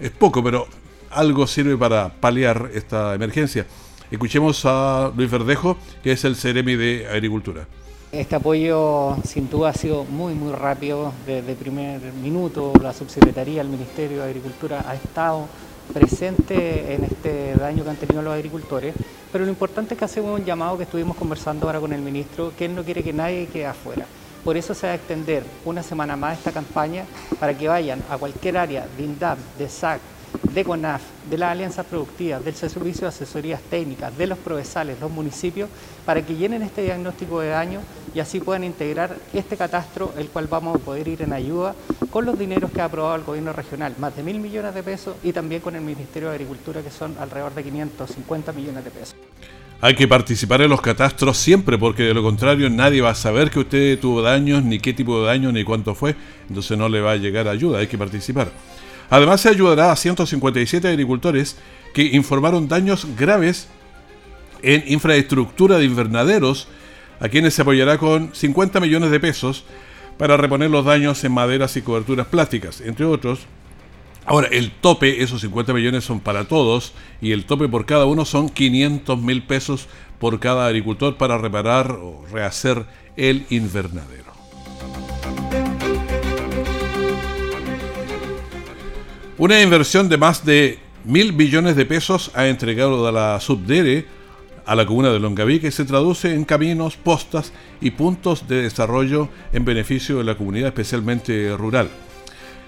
es 0.00 0.10
poco, 0.12 0.42
pero 0.42 0.66
algo 1.10 1.46
sirve 1.46 1.76
para 1.76 2.08
paliar 2.08 2.70
esta 2.72 3.14
emergencia. 3.14 3.66
Escuchemos 4.10 4.62
a 4.64 5.12
Luis 5.14 5.30
Verdejo, 5.30 5.76
que 6.02 6.12
es 6.12 6.24
el 6.24 6.34
Ceremi 6.34 6.76
de 6.76 7.06
Agricultura. 7.06 7.66
Este 8.10 8.34
apoyo 8.34 9.14
sin 9.24 9.50
duda 9.50 9.68
ha 9.68 9.74
sido 9.74 10.04
muy 10.04 10.32
muy 10.32 10.54
rápido 10.54 11.12
desde 11.26 11.54
primer 11.54 12.00
minuto. 12.14 12.72
La 12.82 12.94
subsecretaría, 12.94 13.60
el 13.60 13.68
Ministerio 13.68 14.22
de 14.22 14.24
Agricultura 14.24 14.86
ha 14.88 14.94
estado 14.94 15.46
presente 15.92 16.94
en 16.94 17.04
este 17.04 17.54
daño 17.56 17.84
que 17.84 17.90
han 17.90 17.96
tenido 17.96 18.22
los 18.22 18.32
agricultores, 18.34 18.94
pero 19.32 19.44
lo 19.44 19.50
importante 19.50 19.94
es 19.94 19.98
que 19.98 20.04
hacemos 20.04 20.38
un 20.38 20.44
llamado 20.44 20.76
que 20.76 20.84
estuvimos 20.84 21.16
conversando 21.16 21.66
ahora 21.66 21.80
con 21.80 21.92
el 21.92 22.00
ministro, 22.00 22.52
que 22.56 22.64
él 22.64 22.74
no 22.74 22.84
quiere 22.84 23.02
que 23.02 23.12
nadie 23.12 23.46
quede 23.46 23.66
afuera. 23.66 24.06
Por 24.44 24.56
eso 24.56 24.74
se 24.74 24.86
va 24.86 24.92
a 24.92 24.96
extender 24.96 25.42
una 25.64 25.82
semana 25.82 26.16
más 26.16 26.38
esta 26.38 26.52
campaña 26.52 27.04
para 27.38 27.56
que 27.56 27.68
vayan 27.68 28.02
a 28.08 28.16
cualquier 28.16 28.56
área 28.56 28.86
de 28.96 29.02
INDAP, 29.02 29.38
de 29.58 29.68
SAC, 29.68 30.00
de 30.52 30.64
CONAF, 30.64 31.02
de 31.30 31.38
las 31.38 31.52
alianzas 31.52 31.86
productivas, 31.86 32.44
del 32.44 32.54
servicio 32.54 33.02
de 33.02 33.08
asesorías 33.08 33.60
técnicas, 33.62 34.16
de 34.16 34.26
los 34.26 34.38
provesales, 34.38 34.98
los 35.00 35.10
municipios, 35.10 35.68
para 36.04 36.22
que 36.22 36.36
llenen 36.36 36.62
este 36.62 36.82
diagnóstico 36.82 37.40
de 37.40 37.48
daño 37.48 37.80
y 38.14 38.20
así 38.20 38.40
puedan 38.40 38.64
integrar 38.64 39.16
este 39.32 39.56
catastro, 39.56 40.12
el 40.16 40.28
cual 40.28 40.46
vamos 40.46 40.76
a 40.76 40.78
poder 40.78 41.08
ir 41.08 41.22
en 41.22 41.32
ayuda 41.32 41.74
con 42.10 42.24
los 42.24 42.38
dineros 42.38 42.70
que 42.70 42.80
ha 42.80 42.86
aprobado 42.86 43.16
el 43.16 43.22
gobierno 43.22 43.52
regional, 43.52 43.94
más 43.98 44.16
de 44.16 44.22
mil 44.22 44.40
millones 44.40 44.74
de 44.74 44.82
pesos, 44.82 45.16
y 45.22 45.32
también 45.32 45.60
con 45.60 45.76
el 45.76 45.82
Ministerio 45.82 46.28
de 46.28 46.34
Agricultura, 46.36 46.82
que 46.82 46.90
son 46.90 47.16
alrededor 47.18 47.54
de 47.54 47.64
550 47.64 48.52
millones 48.52 48.84
de 48.84 48.90
pesos. 48.90 49.14
Hay 49.80 49.94
que 49.94 50.08
participar 50.08 50.60
en 50.62 50.70
los 50.70 50.80
catastros 50.80 51.36
siempre, 51.36 51.78
porque 51.78 52.02
de 52.02 52.14
lo 52.14 52.22
contrario 52.22 52.68
nadie 52.68 53.00
va 53.00 53.10
a 53.10 53.14
saber 53.14 53.48
que 53.48 53.60
usted 53.60 54.00
tuvo 54.00 54.22
daños, 54.22 54.64
ni 54.64 54.80
qué 54.80 54.92
tipo 54.92 55.20
de 55.20 55.26
daño, 55.26 55.52
ni 55.52 55.62
cuánto 55.62 55.94
fue, 55.94 56.16
entonces 56.48 56.76
no 56.76 56.88
le 56.88 57.00
va 57.00 57.12
a 57.12 57.16
llegar 57.16 57.46
ayuda, 57.46 57.78
hay 57.78 57.86
que 57.86 57.96
participar. 57.96 58.50
Además, 59.10 59.40
se 59.40 59.48
ayudará 59.48 59.90
a 59.90 59.96
157 59.96 60.86
agricultores 60.86 61.56
que 61.94 62.02
informaron 62.02 62.68
daños 62.68 63.06
graves 63.16 63.68
en 64.62 64.84
infraestructura 64.86 65.78
de 65.78 65.84
invernaderos, 65.84 66.68
a 67.20 67.28
quienes 67.28 67.54
se 67.54 67.62
apoyará 67.62 67.98
con 67.98 68.34
50 68.34 68.80
millones 68.80 69.10
de 69.10 69.20
pesos 69.20 69.64
para 70.18 70.36
reponer 70.36 70.70
los 70.70 70.84
daños 70.84 71.22
en 71.24 71.32
maderas 71.32 71.76
y 71.76 71.82
coberturas 71.82 72.26
plásticas, 72.26 72.80
entre 72.80 73.06
otros. 73.06 73.40
Ahora, 74.26 74.48
el 74.50 74.72
tope, 74.72 75.22
esos 75.22 75.40
50 75.40 75.72
millones 75.72 76.04
son 76.04 76.20
para 76.20 76.44
todos, 76.44 76.92
y 77.20 77.32
el 77.32 77.46
tope 77.46 77.66
por 77.68 77.86
cada 77.86 78.04
uno 78.04 78.24
son 78.24 78.50
500 78.50 79.18
mil 79.22 79.42
pesos 79.42 79.88
por 80.18 80.38
cada 80.38 80.66
agricultor 80.66 81.16
para 81.16 81.38
reparar 81.38 81.92
o 81.92 82.24
rehacer 82.30 82.84
el 83.16 83.46
invernadero. 83.48 84.27
Una 89.38 89.62
inversión 89.62 90.08
de 90.08 90.16
más 90.16 90.44
de 90.44 90.80
mil 91.04 91.30
billones 91.30 91.76
de 91.76 91.86
pesos 91.86 92.32
ha 92.34 92.48
entregado 92.48 93.06
a 93.06 93.12
la 93.12 93.38
Subdere 93.38 94.04
a 94.66 94.74
la 94.74 94.84
comuna 94.84 95.10
de 95.10 95.20
Longaví 95.20 95.60
que 95.60 95.70
se 95.70 95.84
traduce 95.84 96.34
en 96.34 96.44
caminos, 96.44 96.96
postas 96.96 97.52
y 97.80 97.92
puntos 97.92 98.48
de 98.48 98.62
desarrollo 98.62 99.28
en 99.52 99.64
beneficio 99.64 100.18
de 100.18 100.24
la 100.24 100.36
comunidad, 100.36 100.66
especialmente 100.66 101.56
rural. 101.56 101.88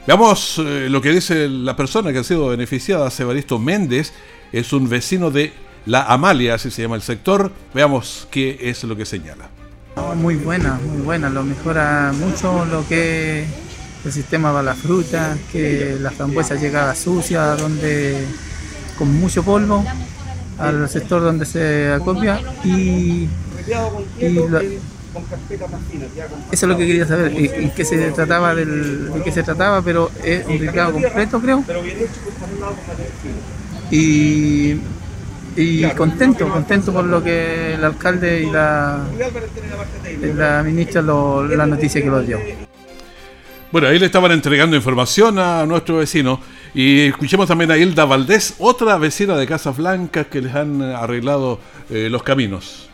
Veamos 0.07 0.59
eh, 0.59 0.87
lo 0.89 1.03
que 1.03 1.11
dice 1.11 1.49
la 1.49 1.75
persona 1.75 2.13
que 2.13 2.21
ha 2.21 2.25
sido 2.25 2.47
beneficiada, 2.47 3.11
Sebaristo 3.11 3.59
Méndez, 3.59 4.13
es 4.53 4.73
un 4.73 4.89
vecino 4.89 5.33
de 5.33 5.53
La 5.87 6.05
Amalia, 6.05 6.55
así 6.55 6.71
se 6.71 6.83
llama 6.83 6.95
el 6.95 7.03
sector. 7.03 7.51
Veamos 7.75 8.29
qué 8.31 8.57
es 8.61 8.85
lo 8.85 8.97
que 8.97 9.07
señala. 9.07 9.51
Muy 10.15 10.37
buena, 10.37 10.79
muy 10.87 11.03
buena, 11.03 11.29
lo 11.29 11.43
mejora 11.43 12.13
mucho 12.17 12.65
lo 12.65 12.87
que 12.87 13.45
el 14.05 14.13
sistema 14.13 14.51
para 14.51 14.63
la 14.63 14.75
fruta, 14.75 15.37
que 15.53 15.97
la 16.01 16.11
frambuesa 16.11 16.55
llegaba 16.55 16.95
sucia, 16.95 17.43
donde 17.57 18.17
con 18.97 19.13
mucho 19.19 19.43
polvo, 19.43 19.85
al 20.59 20.89
sector 20.89 21.23
donde 21.23 21.47
se 21.47 21.93
acopia 21.93 22.41
y, 22.65 23.29
eso 26.51 26.53
es 26.53 26.63
lo 26.63 26.77
que 26.77 26.87
quería 26.87 27.07
saber, 27.07 27.33
en 27.37 27.71
qué 27.71 27.85
se 27.85 28.11
trataba 28.13 28.55
del, 28.55 29.13
de 29.13 29.23
qué 29.23 29.33
se 29.33 29.43
trataba, 29.43 29.83
pero 29.83 30.11
es 30.25 30.47
un 30.47 30.59
recado 30.59 30.93
completo 30.93 31.41
creo. 31.41 31.65
Y, 33.91 34.77
y 35.57 35.83
contento, 35.97 36.49
contento 36.49 36.93
por 36.93 37.05
lo 37.05 37.23
que 37.23 37.75
el 37.75 37.85
alcalde 37.85 38.43
y 38.43 38.51
la, 38.51 39.05
la 40.37 40.63
ministra 40.63 41.03
la 41.03 41.67
noticia 41.67 42.01
que 42.01 42.09
lo 42.09 42.23
dio. 42.23 42.39
Bueno, 43.73 43.87
ahí 43.87 44.01
le 44.01 44.07
estaban 44.07 44.33
entregando 44.33 44.75
información 44.75 45.39
a 45.39 45.65
nuestro 45.65 45.99
vecino. 45.99 46.41
Y 46.75 47.07
escuchemos 47.07 47.47
también 47.47 47.71
a 47.71 47.77
Hilda 47.77 48.05
Valdés, 48.05 48.55
otra 48.59 48.97
vecina 48.99 49.37
de 49.37 49.47
Casas 49.47 49.77
Blancas 49.77 50.27
que 50.27 50.41
les 50.41 50.55
han 50.55 50.83
arreglado 50.83 51.61
eh, 51.89 52.09
los 52.11 52.25
caminos. 52.25 52.89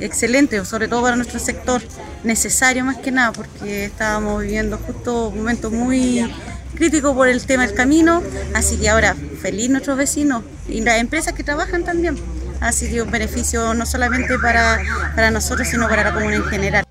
Excelente, 0.00 0.62
sobre 0.66 0.86
todo 0.86 1.02
para 1.02 1.16
nuestro 1.16 1.38
sector, 1.38 1.82
necesario 2.24 2.84
más 2.84 2.98
que 2.98 3.10
nada, 3.10 3.32
porque 3.32 3.86
estábamos 3.86 4.42
viviendo 4.42 4.76
justo 4.76 5.28
un 5.28 5.38
momento 5.38 5.70
muy 5.70 6.30
crítico 6.74 7.14
por 7.14 7.28
el 7.28 7.44
tema 7.46 7.66
del 7.66 7.74
camino, 7.74 8.22
así 8.54 8.76
que 8.76 8.90
ahora 8.90 9.16
feliz 9.40 9.70
nuestros 9.70 9.96
vecinos 9.96 10.44
y 10.68 10.82
las 10.82 11.00
empresas 11.00 11.32
que 11.32 11.42
trabajan 11.42 11.84
también. 11.84 12.16
Ha 12.60 12.72
sido 12.72 13.04
un 13.04 13.10
beneficio 13.10 13.72
no 13.72 13.86
solamente 13.86 14.38
para, 14.38 14.78
para 15.14 15.30
nosotros, 15.30 15.68
sino 15.68 15.88
para 15.88 16.04
la 16.04 16.12
comunidad 16.12 16.44
en 16.44 16.50
general. 16.50 16.87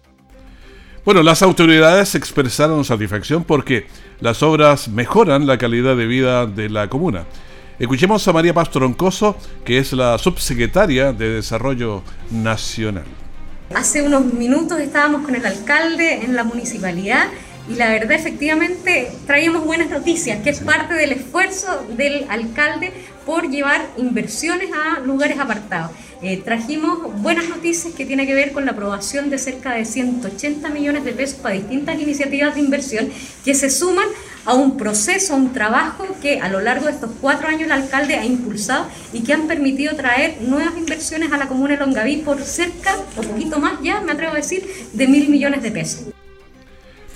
Bueno, 1.07 1.23
las 1.23 1.41
autoridades 1.41 2.15
expresaron 2.15 2.83
satisfacción 2.83 3.45
porque 3.45 3.87
las 4.19 4.43
obras 4.43 4.89
mejoran 4.89 5.47
la 5.47 5.57
calidad 5.57 5.95
de 5.95 6.05
vida 6.05 6.45
de 6.45 6.69
la 6.69 6.89
comuna. 6.89 7.23
Escuchemos 7.79 8.27
a 8.27 8.33
María 8.33 8.53
Paz 8.53 8.71
Troncoso, 8.71 9.37
que 9.63 9.77
es 9.77 9.93
la 9.93 10.17
subsecretaria 10.17 11.13
de 11.13 11.29
Desarrollo 11.29 12.03
Nacional. 12.29 13.05
Hace 13.73 14.01
unos 14.01 14.33
minutos 14.33 14.81
estábamos 14.81 15.21
con 15.21 15.33
el 15.33 15.45
alcalde 15.45 16.25
en 16.25 16.35
la 16.35 16.43
municipalidad 16.43 17.27
y 17.69 17.75
la 17.75 17.87
verdad 17.87 18.11
efectivamente 18.11 19.09
traíamos 19.25 19.63
buenas 19.63 19.89
noticias, 19.89 20.43
que 20.43 20.49
es 20.49 20.59
parte 20.59 20.93
del 20.93 21.13
esfuerzo 21.13 21.87
del 21.95 22.25
alcalde 22.27 22.91
por 23.27 23.49
llevar 23.49 23.85
inversiones 23.97 24.69
a 24.71 25.01
lugares 25.01 25.37
apartados. 25.37 25.91
Eh, 26.21 26.41
trajimos 26.43 27.21
buenas 27.21 27.49
noticias 27.49 27.93
que 27.93 28.05
tiene 28.05 28.25
que 28.25 28.33
ver 28.33 28.53
con 28.53 28.65
la 28.65 28.71
aprobación 28.71 29.29
de 29.29 29.37
cerca 29.37 29.73
de 29.73 29.83
180 29.83 30.69
millones 30.69 31.03
de 31.03 31.11
pesos 31.11 31.37
para 31.39 31.53
distintas 31.53 31.99
iniciativas 31.99 32.55
de 32.55 32.61
inversión 32.61 33.09
que 33.43 33.53
se 33.53 33.69
suman 33.69 34.07
a 34.45 34.53
un 34.53 34.77
proceso, 34.77 35.33
a 35.33 35.35
un 35.35 35.51
trabajo 35.51 36.07
que 36.21 36.39
a 36.39 36.47
lo 36.47 36.61
largo 36.61 36.85
de 36.85 36.93
estos 36.93 37.11
cuatro 37.19 37.49
años 37.49 37.63
el 37.63 37.73
alcalde 37.73 38.15
ha 38.15 38.23
impulsado 38.23 38.87
y 39.11 39.19
que 39.23 39.33
han 39.33 39.45
permitido 39.45 39.93
traer 39.97 40.41
nuevas 40.41 40.77
inversiones 40.77 41.33
a 41.33 41.37
la 41.37 41.49
comuna 41.49 41.73
de 41.73 41.85
Longaví 41.85 42.17
por 42.17 42.41
cerca, 42.41 42.95
o 43.17 43.21
poquito 43.21 43.59
más 43.59 43.73
ya, 43.83 43.99
me 43.99 44.13
atrevo 44.13 44.31
a 44.31 44.37
decir, 44.37 44.65
de 44.93 45.07
mil 45.07 45.27
millones 45.27 45.61
de 45.61 45.71
pesos. 45.71 46.16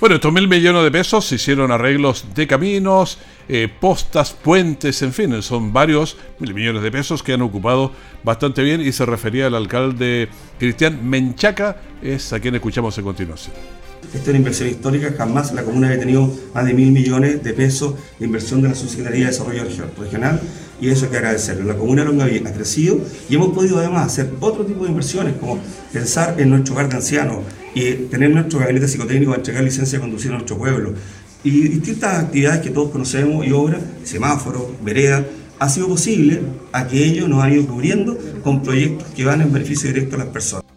Bueno, 0.02 0.16
estos 0.16 0.32
mil 0.32 0.48
millones 0.48 0.82
de 0.82 0.90
pesos 0.90 1.24
se 1.26 1.36
hicieron 1.36 1.70
arreglos 1.70 2.24
de 2.34 2.48
caminos, 2.48 3.18
eh, 3.48 3.68
postas, 3.68 4.32
puentes, 4.32 5.00
en 5.02 5.12
fin, 5.12 5.40
son 5.42 5.72
varios 5.72 6.16
mil 6.40 6.54
millones 6.54 6.82
de 6.82 6.90
pesos 6.90 7.22
que 7.22 7.34
han 7.34 7.42
ocupado 7.42 7.92
bastante 8.24 8.64
bien 8.64 8.80
y 8.80 8.90
se 8.90 9.06
refería 9.06 9.46
al 9.46 9.54
alcalde 9.54 10.28
Cristian 10.58 11.08
Menchaca, 11.08 11.76
es 12.02 12.32
a 12.32 12.40
quien 12.40 12.56
escuchamos 12.56 12.98
a 12.98 13.02
continuación. 13.02 13.54
Esta 14.06 14.18
es 14.18 14.26
una 14.26 14.38
inversión 14.38 14.70
histórica, 14.70 15.14
jamás 15.16 15.54
la 15.54 15.62
comuna 15.62 15.86
había 15.86 16.00
tenido 16.00 16.28
más 16.52 16.66
de 16.66 16.74
mil 16.74 16.90
millones 16.90 17.40
de 17.44 17.52
pesos 17.52 17.94
de 18.18 18.26
inversión 18.26 18.60
de 18.60 18.70
la 18.70 18.74
Subsecretaría 18.74 19.26
de 19.26 19.30
Desarrollo 19.30 19.62
Regional 19.96 20.40
y 20.82 20.90
eso 20.90 21.04
hay 21.04 21.12
que 21.12 21.16
agradecerlo. 21.18 21.64
La 21.64 21.78
comuna 21.78 22.02
de 22.02 22.08
Longaví 22.08 22.42
ha 22.44 22.52
crecido 22.52 23.00
y 23.30 23.36
hemos 23.36 23.54
podido 23.54 23.78
además 23.78 24.06
hacer 24.08 24.34
otro 24.40 24.66
tipo 24.66 24.82
de 24.82 24.90
inversiones 24.90 25.36
como 25.36 25.60
pensar 25.92 26.38
en 26.40 26.50
nuestro 26.50 26.74
hogar 26.74 26.88
de 26.88 26.96
ancianos, 26.96 27.38
y 27.74 27.92
tener 28.10 28.30
nuestro 28.30 28.58
gabinete 28.58 28.88
psicotécnico, 28.88 29.34
entregar 29.34 29.62
licencia 29.62 29.98
de 29.98 30.02
conducir 30.02 30.30
a 30.32 30.34
nuestro 30.34 30.58
pueblo 30.58 30.92
y 31.44 31.68
distintas 31.68 32.24
actividades 32.24 32.60
que 32.60 32.70
todos 32.70 32.90
conocemos 32.90 33.46
y 33.46 33.52
obras, 33.52 33.80
semáforos, 34.04 34.64
veredas, 34.82 35.24
ha 35.58 35.68
sido 35.68 35.88
posible 35.88 36.40
a 36.72 36.86
que 36.86 37.04
ellos 37.04 37.28
nos 37.28 37.42
han 37.42 37.52
ido 37.52 37.66
cubriendo 37.66 38.18
con 38.42 38.62
proyectos 38.62 39.08
que 39.14 39.24
van 39.24 39.40
en 39.40 39.52
beneficio 39.52 39.88
directo 39.88 40.16
a 40.16 40.18
las 40.18 40.28
personas. 40.28 40.71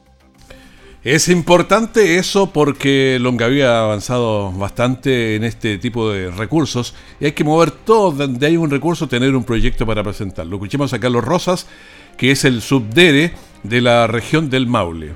Es 1.06 1.30
importante 1.30 2.18
eso 2.18 2.52
porque 2.52 3.20
Longaví 3.22 3.62
ha 3.62 3.82
avanzado 3.82 4.52
bastante 4.52 5.36
en 5.36 5.44
este 5.44 5.78
tipo 5.78 6.10
de 6.12 6.32
recursos 6.32 6.96
y 7.20 7.26
hay 7.26 7.34
que 7.34 7.44
mover 7.44 7.70
todo 7.70 8.12
donde 8.12 8.48
hay 8.48 8.58
un 8.58 8.72
recurso, 8.72 9.08
tener 9.08 9.36
un 9.36 9.44
proyecto 9.44 9.86
para 9.86 10.02
presentarlo. 10.02 10.56
Escuchemos 10.56 10.94
a 10.94 11.00
Carlos 11.00 11.24
Rosas, 11.24 11.68
que 12.18 12.32
es 12.32 12.44
el 12.44 12.60
subdere 12.60 13.34
de 13.62 13.82
la 13.82 14.08
región 14.08 14.50
del 14.50 14.66
Maule. 14.66 15.14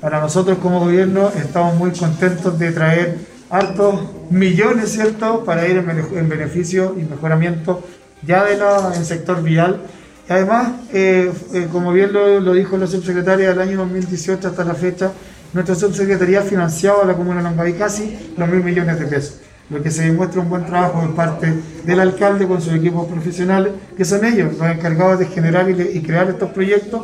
Para 0.00 0.20
nosotros 0.20 0.58
como 0.58 0.78
gobierno 0.78 1.32
estamos 1.36 1.74
muy 1.74 1.90
contentos 1.90 2.56
de 2.56 2.70
traer 2.70 3.18
hartos 3.50 4.00
millones, 4.30 4.92
¿cierto?, 4.92 5.42
para 5.44 5.66
ir 5.66 5.76
en 5.78 6.28
beneficio 6.28 6.94
y 6.96 7.02
mejoramiento 7.02 7.82
ya 8.24 8.44
del 8.44 9.04
sector 9.04 9.42
vial. 9.42 9.80
Y 10.28 10.32
además, 10.32 10.72
eh, 10.92 11.32
eh, 11.52 11.68
como 11.72 11.92
bien 11.92 12.12
lo, 12.12 12.54
dijo 12.54 12.76
la 12.76 12.86
subsecretaria 12.86 13.48
del 13.48 13.60
año 13.60 13.78
2018 13.78 14.48
hasta 14.48 14.64
la 14.64 14.74
fecha, 14.74 15.10
nuestra 15.52 15.74
subsecretaría 15.74 16.40
ha 16.40 16.42
financiado 16.42 17.02
a 17.02 17.06
la 17.06 17.14
comuna 17.14 17.42
de 17.42 17.44
Longaví 17.44 17.74
casi 17.74 18.16
los 18.36 18.48
mil 18.48 18.62
millones 18.62 18.98
de 18.98 19.06
pesos, 19.06 19.40
lo 19.70 19.82
que 19.82 19.90
se 19.90 20.04
demuestra 20.04 20.40
un 20.40 20.48
buen 20.48 20.64
trabajo 20.64 21.00
por 21.00 21.14
parte 21.14 21.52
del 21.84 22.00
alcalde 22.00 22.46
con 22.46 22.60
sus 22.60 22.74
equipos 22.74 23.06
profesionales, 23.06 23.72
que 23.96 24.04
son 24.04 24.24
ellos 24.24 24.56
los 24.58 24.68
encargados 24.68 25.18
de 25.18 25.26
generar 25.26 25.68
y 25.68 26.00
crear 26.00 26.28
estos 26.28 26.50
proyectos. 26.50 27.02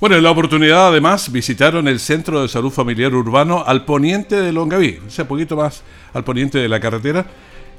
Bueno, 0.00 0.14
en 0.14 0.22
la 0.22 0.30
oportunidad 0.30 0.88
además 0.88 1.32
visitaron 1.32 1.88
el 1.88 1.98
Centro 1.98 2.40
de 2.40 2.48
Salud 2.48 2.70
Familiar 2.70 3.12
Urbano 3.12 3.64
al 3.66 3.84
poniente 3.84 4.36
de 4.36 4.52
Longaví, 4.52 5.00
o 5.04 5.10
sea, 5.10 5.24
un 5.24 5.28
poquito 5.28 5.56
más 5.56 5.82
al 6.14 6.22
poniente 6.22 6.58
de 6.58 6.68
la 6.68 6.78
carretera, 6.78 7.26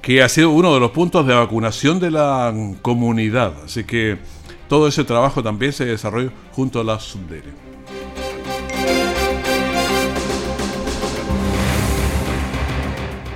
que 0.02 0.22
ha 0.22 0.30
sido 0.30 0.50
uno 0.50 0.74
de 0.74 0.82
los 0.82 0.92
puntos 0.92 1.26
de 1.26 1.34
vacunación 1.34 2.00
de 2.00 2.12
la 2.12 2.54
comunidad. 2.82 3.54
Así 3.64 3.86
que 3.86 4.18
todo 4.68 4.88
ese 4.88 5.06
trabajo 5.06 5.42
también 5.42 5.72
se 5.72 5.86
desarrolló 5.86 6.32
junto 6.52 6.82
a 6.82 6.84
la 6.84 7.00
Sundere. 7.00 7.70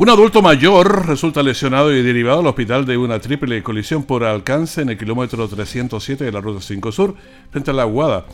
un 0.00 0.08
adulto 0.08 0.40
mayor 0.40 1.06
resulta 1.06 1.42
lesionado 1.42 1.94
y 1.94 2.02
derivado 2.02 2.40
al 2.40 2.46
hospital 2.46 2.86
de 2.86 2.96
una 2.96 3.18
triple 3.18 3.62
colisión 3.62 4.04
por 4.04 4.24
alcance 4.24 4.80
en 4.80 4.88
el 4.88 4.96
kilómetro 4.96 5.46
307 5.46 6.24
de 6.24 6.32
la 6.32 6.40
Ruta 6.40 6.62
5 6.62 6.90
Sur, 6.90 7.14
frente 7.50 7.70
a 7.70 7.74
la 7.74 7.82
Aguada. 7.82 8.24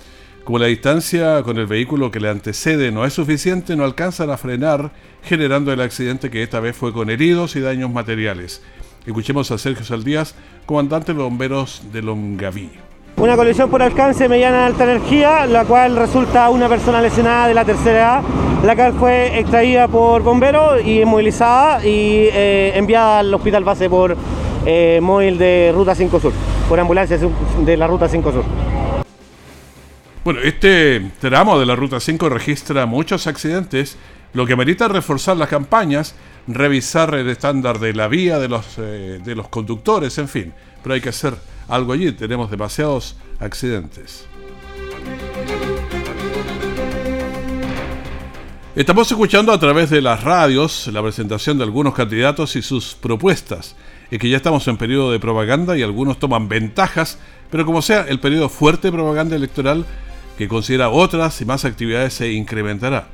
Como 0.44 0.60
la 0.60 0.66
distancia 0.66 1.42
con 1.42 1.58
el 1.58 1.66
vehículo 1.66 2.12
que 2.12 2.20
le 2.20 2.28
antecede 2.28 2.92
no 2.92 3.04
es 3.04 3.14
suficiente, 3.14 3.74
no 3.74 3.84
alcanzan 3.84 4.30
a 4.30 4.36
frenar, 4.36 4.92
generando 5.24 5.72
el 5.72 5.80
accidente 5.80 6.30
que 6.30 6.44
esta 6.44 6.60
vez 6.60 6.76
fue 6.76 6.92
con 6.92 7.10
heridos 7.10 7.56
y 7.56 7.60
daños 7.60 7.90
materiales. 7.90 8.62
Escuchemos 9.04 9.50
a 9.50 9.58
Sergio 9.58 9.84
Saldías, 9.84 10.36
comandante 10.66 11.14
de 11.14 11.18
bomberos 11.20 11.82
de 11.92 12.00
Longaví. 12.00 12.70
Una 13.18 13.34
colisión 13.34 13.70
por 13.70 13.82
alcance 13.82 14.28
mediana 14.28 14.66
alta 14.66 14.84
energía, 14.84 15.46
la 15.46 15.64
cual 15.64 15.96
resulta 15.96 16.50
una 16.50 16.68
persona 16.68 17.00
lesionada 17.00 17.48
de 17.48 17.54
la 17.54 17.64
tercera 17.64 17.98
edad, 17.98 18.22
la 18.62 18.76
cual 18.76 18.92
fue 18.92 19.38
extraída 19.38 19.88
por 19.88 20.22
bomberos 20.22 20.84
y 20.84 21.00
inmovilizada 21.00 21.82
y 21.82 22.28
eh, 22.30 22.72
enviada 22.74 23.20
al 23.20 23.32
hospital 23.32 23.64
base 23.64 23.88
por 23.88 24.14
eh, 24.66 25.00
móvil 25.02 25.38
de 25.38 25.72
Ruta 25.74 25.94
5 25.94 26.20
Sur, 26.20 26.32
por 26.68 26.78
ambulancia 26.78 27.18
de 27.64 27.76
la 27.78 27.86
Ruta 27.86 28.06
5 28.06 28.32
Sur. 28.32 28.44
Bueno, 30.22 30.40
este 30.40 31.10
tramo 31.18 31.58
de 31.58 31.64
la 31.64 31.74
Ruta 31.74 32.00
5 32.00 32.28
registra 32.28 32.84
muchos 32.84 33.26
accidentes, 33.26 33.96
lo 34.34 34.44
que 34.44 34.56
merita 34.56 34.88
reforzar 34.88 35.38
las 35.38 35.48
campañas, 35.48 36.14
revisar 36.46 37.14
el 37.14 37.30
estándar 37.30 37.78
de 37.78 37.94
la 37.94 38.08
vía, 38.08 38.38
de 38.38 38.48
los, 38.48 38.76
eh, 38.76 39.20
de 39.24 39.34
los 39.34 39.48
conductores, 39.48 40.18
en 40.18 40.28
fin, 40.28 40.52
pero 40.82 40.94
hay 40.94 41.00
que 41.00 41.08
hacer 41.08 41.32
algo 41.68 41.92
allí, 41.92 42.12
tenemos 42.12 42.50
demasiados 42.50 43.16
accidentes. 43.40 44.26
Estamos 48.74 49.10
escuchando 49.10 49.52
a 49.52 49.58
través 49.58 49.88
de 49.88 50.02
las 50.02 50.22
radios 50.22 50.86
la 50.88 51.02
presentación 51.02 51.56
de 51.56 51.64
algunos 51.64 51.94
candidatos 51.94 52.56
y 52.56 52.62
sus 52.62 52.94
propuestas. 52.94 53.74
Es 54.10 54.18
que 54.18 54.28
ya 54.28 54.36
estamos 54.36 54.68
en 54.68 54.76
periodo 54.76 55.10
de 55.10 55.18
propaganda 55.18 55.76
y 55.78 55.82
algunos 55.82 56.18
toman 56.18 56.48
ventajas, 56.48 57.18
pero 57.50 57.64
como 57.64 57.80
sea, 57.80 58.02
el 58.02 58.20
periodo 58.20 58.50
fuerte 58.50 58.88
de 58.88 58.92
propaganda 58.92 59.34
electoral 59.34 59.86
que 60.36 60.46
considera 60.46 60.90
otras 60.90 61.40
y 61.40 61.46
más 61.46 61.64
actividades 61.64 62.12
se 62.12 62.32
incrementará. 62.32 63.08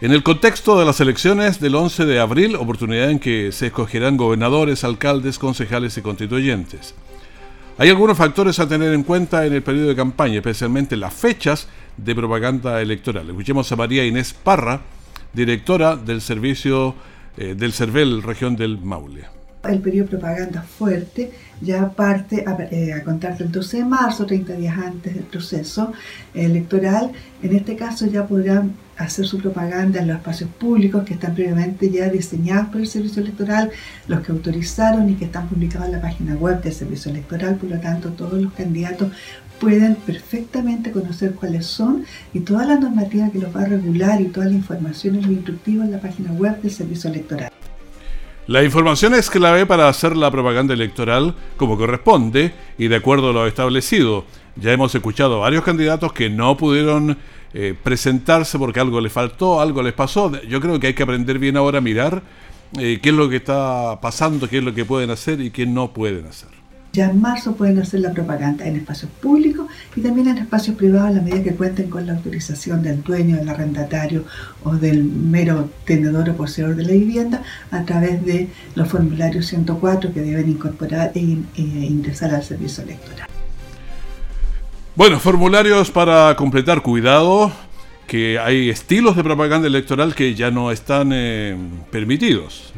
En 0.00 0.10
el 0.10 0.24
contexto 0.24 0.76
de 0.76 0.84
las 0.84 1.00
elecciones 1.00 1.60
del 1.60 1.76
11 1.76 2.04
de 2.04 2.18
abril, 2.18 2.56
oportunidad 2.56 3.10
en 3.10 3.20
que 3.20 3.52
se 3.52 3.68
escogerán 3.68 4.16
gobernadores, 4.16 4.82
alcaldes, 4.82 5.38
concejales 5.38 5.96
y 5.96 6.02
constituyentes. 6.02 6.94
Hay 7.76 7.88
algunos 7.88 8.16
factores 8.16 8.60
a 8.60 8.68
tener 8.68 8.94
en 8.94 9.02
cuenta 9.02 9.44
en 9.44 9.52
el 9.52 9.62
periodo 9.62 9.88
de 9.88 9.96
campaña, 9.96 10.36
especialmente 10.36 10.96
las 10.96 11.12
fechas 11.12 11.66
de 11.96 12.14
propaganda 12.14 12.80
electoral. 12.80 13.28
Escuchemos 13.28 13.70
a 13.72 13.74
María 13.74 14.04
Inés 14.04 14.32
Parra, 14.32 14.80
directora 15.32 15.96
del 15.96 16.20
servicio 16.20 16.94
eh, 17.36 17.56
del 17.56 17.72
CERVEL, 17.72 18.22
región 18.22 18.54
del 18.54 18.78
Maule. 18.78 19.24
El 19.64 19.80
periodo 19.80 20.04
de 20.04 20.10
propaganda 20.18 20.62
fuerte 20.62 21.32
ya 21.60 21.90
parte 21.90 22.44
a, 22.46 22.56
eh, 22.70 22.92
a, 22.92 23.02
contar 23.02 23.36
del 23.36 23.50
12 23.50 23.78
de 23.78 23.84
marzo, 23.84 24.24
30 24.24 24.52
días 24.52 24.78
antes 24.78 25.12
del 25.12 25.24
proceso 25.24 25.92
electoral. 26.32 27.10
En 27.42 27.56
este 27.56 27.74
caso 27.74 28.06
ya 28.06 28.24
podrán 28.24 28.72
hacer 28.96 29.26
su 29.26 29.38
propaganda 29.38 30.00
en 30.00 30.08
los 30.08 30.16
espacios 30.16 30.50
públicos 30.50 31.04
que 31.04 31.14
están 31.14 31.34
previamente 31.34 31.90
ya 31.90 32.08
diseñados 32.08 32.68
por 32.68 32.80
el 32.80 32.86
Servicio 32.86 33.22
Electoral, 33.22 33.70
los 34.08 34.20
que 34.20 34.32
autorizaron 34.32 35.10
y 35.10 35.14
que 35.14 35.26
están 35.26 35.48
publicados 35.48 35.86
en 35.86 35.92
la 35.92 36.00
página 36.00 36.34
web 36.34 36.62
del 36.62 36.72
Servicio 36.72 37.10
Electoral. 37.10 37.56
Por 37.56 37.70
lo 37.70 37.80
tanto, 37.80 38.10
todos 38.10 38.40
los 38.40 38.52
candidatos 38.52 39.08
pueden 39.60 39.94
perfectamente 39.94 40.90
conocer 40.90 41.34
cuáles 41.34 41.66
son 41.66 42.04
y 42.32 42.40
toda 42.40 42.66
la 42.66 42.78
normativa 42.78 43.30
que 43.30 43.38
los 43.38 43.54
va 43.54 43.62
a 43.62 43.66
regular 43.66 44.20
y 44.20 44.26
toda 44.26 44.46
la 44.46 44.52
información 44.52 45.16
instructivos 45.16 45.86
en 45.86 45.92
la 45.92 46.00
página 46.00 46.32
web 46.32 46.60
del 46.60 46.70
Servicio 46.70 47.10
Electoral. 47.10 47.50
La 48.46 48.62
información 48.62 49.14
es 49.14 49.30
clave 49.30 49.64
para 49.64 49.88
hacer 49.88 50.14
la 50.14 50.30
propaganda 50.30 50.74
electoral 50.74 51.34
como 51.56 51.78
corresponde 51.78 52.52
y 52.76 52.88
de 52.88 52.96
acuerdo 52.96 53.30
a 53.30 53.32
lo 53.32 53.46
establecido. 53.46 54.26
Ya 54.56 54.70
hemos 54.70 54.94
escuchado 54.94 55.40
varios 55.40 55.64
candidatos 55.64 56.12
que 56.12 56.28
no 56.28 56.54
pudieron 56.56 57.16
eh, 57.56 57.72
presentarse 57.80 58.58
porque 58.58 58.80
algo 58.80 59.00
les 59.00 59.12
faltó, 59.12 59.60
algo 59.60 59.80
les 59.80 59.92
pasó. 59.92 60.32
Yo 60.42 60.60
creo 60.60 60.80
que 60.80 60.88
hay 60.88 60.94
que 60.94 61.04
aprender 61.04 61.38
bien 61.38 61.56
ahora 61.56 61.78
a 61.78 61.80
mirar 61.80 62.22
eh, 62.78 62.98
qué 63.00 63.10
es 63.10 63.14
lo 63.14 63.28
que 63.28 63.36
está 63.36 64.00
pasando, 64.00 64.48
qué 64.48 64.58
es 64.58 64.64
lo 64.64 64.74
que 64.74 64.84
pueden 64.84 65.10
hacer 65.10 65.40
y 65.40 65.50
qué 65.50 65.64
no 65.64 65.92
pueden 65.92 66.26
hacer. 66.26 66.48
Ya 66.92 67.10
en 67.10 67.20
marzo 67.20 67.54
pueden 67.54 67.78
hacer 67.80 68.00
la 68.00 68.12
propaganda 68.12 68.66
en 68.66 68.76
espacios 68.76 69.10
públicos 69.20 69.66
y 69.94 70.00
también 70.00 70.28
en 70.28 70.38
espacios 70.38 70.76
privados 70.76 71.08
a 71.08 71.12
la 71.12 71.22
medida 71.22 71.44
que 71.44 71.54
cuenten 71.54 71.90
con 71.90 72.06
la 72.06 72.14
autorización 72.14 72.82
del 72.82 73.02
dueño, 73.02 73.36
del 73.36 73.48
arrendatario 73.48 74.24
o 74.64 74.74
del 74.74 75.04
mero 75.04 75.70
tenedor 75.84 76.30
o 76.30 76.36
poseedor 76.36 76.74
de 76.74 76.84
la 76.84 76.92
vivienda 76.92 77.42
a 77.70 77.84
través 77.84 78.24
de 78.24 78.48
los 78.74 78.88
formularios 78.88 79.46
104 79.46 80.12
que 80.12 80.20
deben 80.20 80.48
incorporar 80.48 81.12
e, 81.14 81.38
e 81.56 81.62
ingresar 81.62 82.34
al 82.34 82.42
servicio 82.42 82.82
electoral. 82.84 83.28
Bueno, 84.96 85.18
formularios 85.18 85.90
para 85.90 86.36
completar, 86.36 86.80
cuidado, 86.80 87.50
que 88.06 88.38
hay 88.38 88.70
estilos 88.70 89.16
de 89.16 89.24
propaganda 89.24 89.66
electoral 89.66 90.14
que 90.14 90.36
ya 90.36 90.52
no 90.52 90.70
están 90.70 91.10
eh, 91.12 91.56
permitidos. 91.90 92.72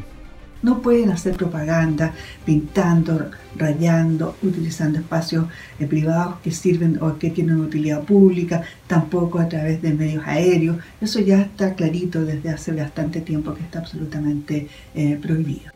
No 0.63 0.81
pueden 0.81 1.11
hacer 1.11 1.35
propaganda 1.35 2.15
pintando, 2.43 3.29
rayando, 3.55 4.35
utilizando 4.41 4.97
espacios 4.97 5.45
eh, 5.79 5.85
privados 5.85 6.37
que 6.43 6.49
sirven 6.49 6.97
o 7.03 7.19
que 7.19 7.29
tienen 7.29 7.61
utilidad 7.61 8.01
pública, 8.03 8.63
tampoco 8.87 9.37
a 9.37 9.47
través 9.47 9.79
de 9.83 9.93
medios 9.93 10.25
aéreos. 10.25 10.77
Eso 10.99 11.19
ya 11.19 11.41
está 11.41 11.75
clarito 11.75 12.25
desde 12.25 12.49
hace 12.49 12.71
bastante 12.71 13.21
tiempo 13.21 13.53
que 13.53 13.61
está 13.61 13.77
absolutamente 13.77 14.67
eh, 14.95 15.19
prohibido. 15.21 15.71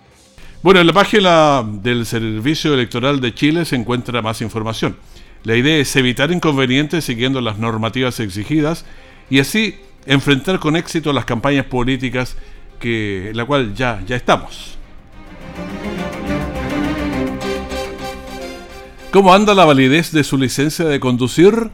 Bueno, 0.63 0.79
en 0.79 0.87
la 0.87 0.93
página 0.93 1.63
del 1.63 2.07
Servicio 2.07 2.73
Electoral 2.73 3.21
de 3.21 3.35
Chile 3.35 3.63
se 3.63 3.75
encuentra 3.75 4.23
más 4.23 4.41
información. 4.41 4.95
La 5.43 5.55
idea 5.55 5.77
es 5.77 5.95
evitar 5.95 6.31
inconvenientes 6.31 7.05
siguiendo 7.05 7.41
las 7.41 7.57
normativas 7.57 8.19
exigidas 8.19 8.85
y 9.29 9.39
así 9.39 9.75
enfrentar 10.05 10.59
con 10.59 10.75
éxito 10.75 11.13
las 11.13 11.25
campañas 11.25 11.65
políticas 11.65 12.37
en 12.83 13.37
la 13.37 13.45
cual 13.45 13.73
ya, 13.75 14.01
ya 14.05 14.15
estamos. 14.15 14.77
¿Cómo 19.11 19.33
anda 19.33 19.53
la 19.53 19.65
validez 19.65 20.11
de 20.11 20.23
su 20.23 20.37
licencia 20.37 20.85
de 20.85 20.99
conducir? 20.99 21.69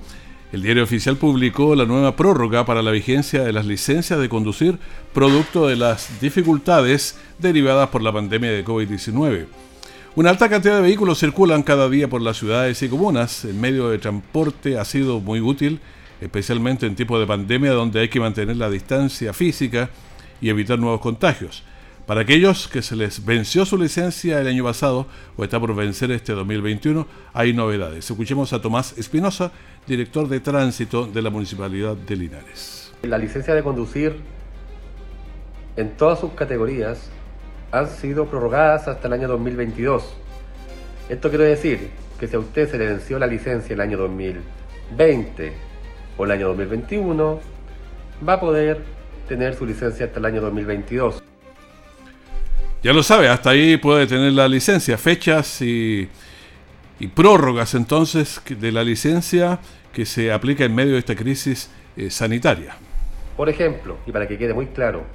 El 0.52 0.64
diario 0.64 0.84
oficial 0.84 1.18
publicó 1.18 1.76
la 1.76 1.86
nueva 1.86 2.16
prórroga 2.16 2.66
para 2.66 2.82
la 2.82 2.92
vigencia 2.92 3.44
de 3.44 3.54
las 3.54 3.66
licencias 3.66 4.20
de 4.20 4.30
conducir 4.30 4.80
producto 5.14 5.68
de 5.68 5.76
las 5.76 6.20
dificultades 6.22 7.18
derivadas 7.38 7.90
por 7.90 8.02
la 8.02 8.14
pandemia 8.14 8.52
de 8.52 8.66
COVID-19. 8.66 9.46
Una 10.18 10.32
alta 10.32 10.50
cantidad 10.50 10.78
de 10.78 10.82
vehículos 10.82 11.20
circulan 11.20 11.62
cada 11.62 11.88
día 11.88 12.08
por 12.08 12.24
las 12.24 12.38
ciudades 12.38 12.82
y 12.82 12.90
comunas. 12.90 13.46
El 13.46 13.54
medio 13.54 13.90
de 13.90 14.00
transporte 14.00 14.80
ha 14.80 14.84
sido 14.84 15.20
muy 15.20 15.42
útil, 15.42 15.80
especialmente 16.20 16.88
en 16.88 16.96
tiempos 16.96 17.20
de 17.20 17.28
pandemia 17.28 17.72
donde 17.74 18.00
hay 18.00 18.10
que 18.10 18.20
mantener 18.20 18.58
la 18.58 18.68
distancia 18.68 19.32
física 19.32 19.92
y 20.42 20.50
evitar 20.50 20.80
nuevos 20.80 21.02
contagios. 21.02 21.64
Para 22.08 22.22
aquellos 22.22 22.68
que 22.68 22.82
se 22.82 22.96
les 22.96 23.24
venció 23.24 23.64
su 23.64 23.78
licencia 23.78 24.42
el 24.42 24.48
año 24.48 24.64
pasado 24.64 25.06
o 25.36 25.44
está 25.44 25.60
por 25.60 25.76
vencer 25.76 26.10
este 26.10 26.34
2021, 26.34 27.06
hay 27.32 27.54
novedades. 27.54 28.10
Escuchemos 28.10 28.54
a 28.54 28.60
Tomás 28.60 28.98
Espinosa, 28.98 29.52
director 29.86 30.28
de 30.28 30.40
tránsito 30.40 31.06
de 31.06 31.22
la 31.22 31.30
Municipalidad 31.30 31.96
de 31.96 32.16
Linares. 32.16 32.92
La 33.04 33.20
licencia 33.20 33.54
de 33.54 33.62
conducir 33.62 34.16
en 35.76 35.96
todas 35.96 36.20
sus 36.20 36.32
categorías 36.32 37.12
han 37.72 37.88
sido 37.90 38.26
prorrogadas 38.26 38.88
hasta 38.88 39.08
el 39.08 39.14
año 39.14 39.28
2022. 39.28 40.14
Esto 41.10 41.30
quiere 41.30 41.46
decir 41.46 41.90
que 42.20 42.28
si 42.28 42.36
a 42.36 42.40
usted 42.40 42.70
se 42.70 42.78
le 42.78 42.88
venció 42.88 43.20
la 43.20 43.28
licencia 43.28 43.74
el 43.74 43.82
año 43.82 43.98
2020 43.98 45.54
o 46.18 46.26
el 46.26 46.32
año 46.32 46.48
2021, 46.48 47.40
va 48.28 48.34
a 48.34 48.40
poder 48.40 48.82
tener 49.28 49.56
su 49.56 49.66
licencia 49.66 50.06
hasta 50.06 50.20
el 50.20 50.26
año 50.26 50.42
2022. 50.42 51.24
Ya 52.84 52.94
lo 52.94 53.04
sabe, 53.04 53.28
hasta 53.28 53.52
ahí 53.52 53.78
puede 53.78 54.08
tener 54.08 54.32
la 54.34 54.48
licencia, 54.48 54.98
fechas 54.98 55.62
y, 55.62 56.10
y 57.00 57.08
prórrogas 57.08 57.74
entonces 57.76 58.42
de 58.48 58.72
la 58.72 58.84
licencia 58.84 59.60
que 59.94 60.06
se 60.06 60.32
aplica 60.32 60.64
en 60.64 60.76
medio 60.76 60.94
de 60.94 61.00
esta 61.00 61.16
crisis 61.16 61.70
eh, 61.96 62.10
sanitaria. 62.10 62.76
Por 63.36 63.50
ejemplo, 63.50 63.98
y 64.06 64.12
para 64.12 64.28
que 64.28 64.38
quede 64.38 64.54
muy 64.54 64.68
claro, 64.68 65.06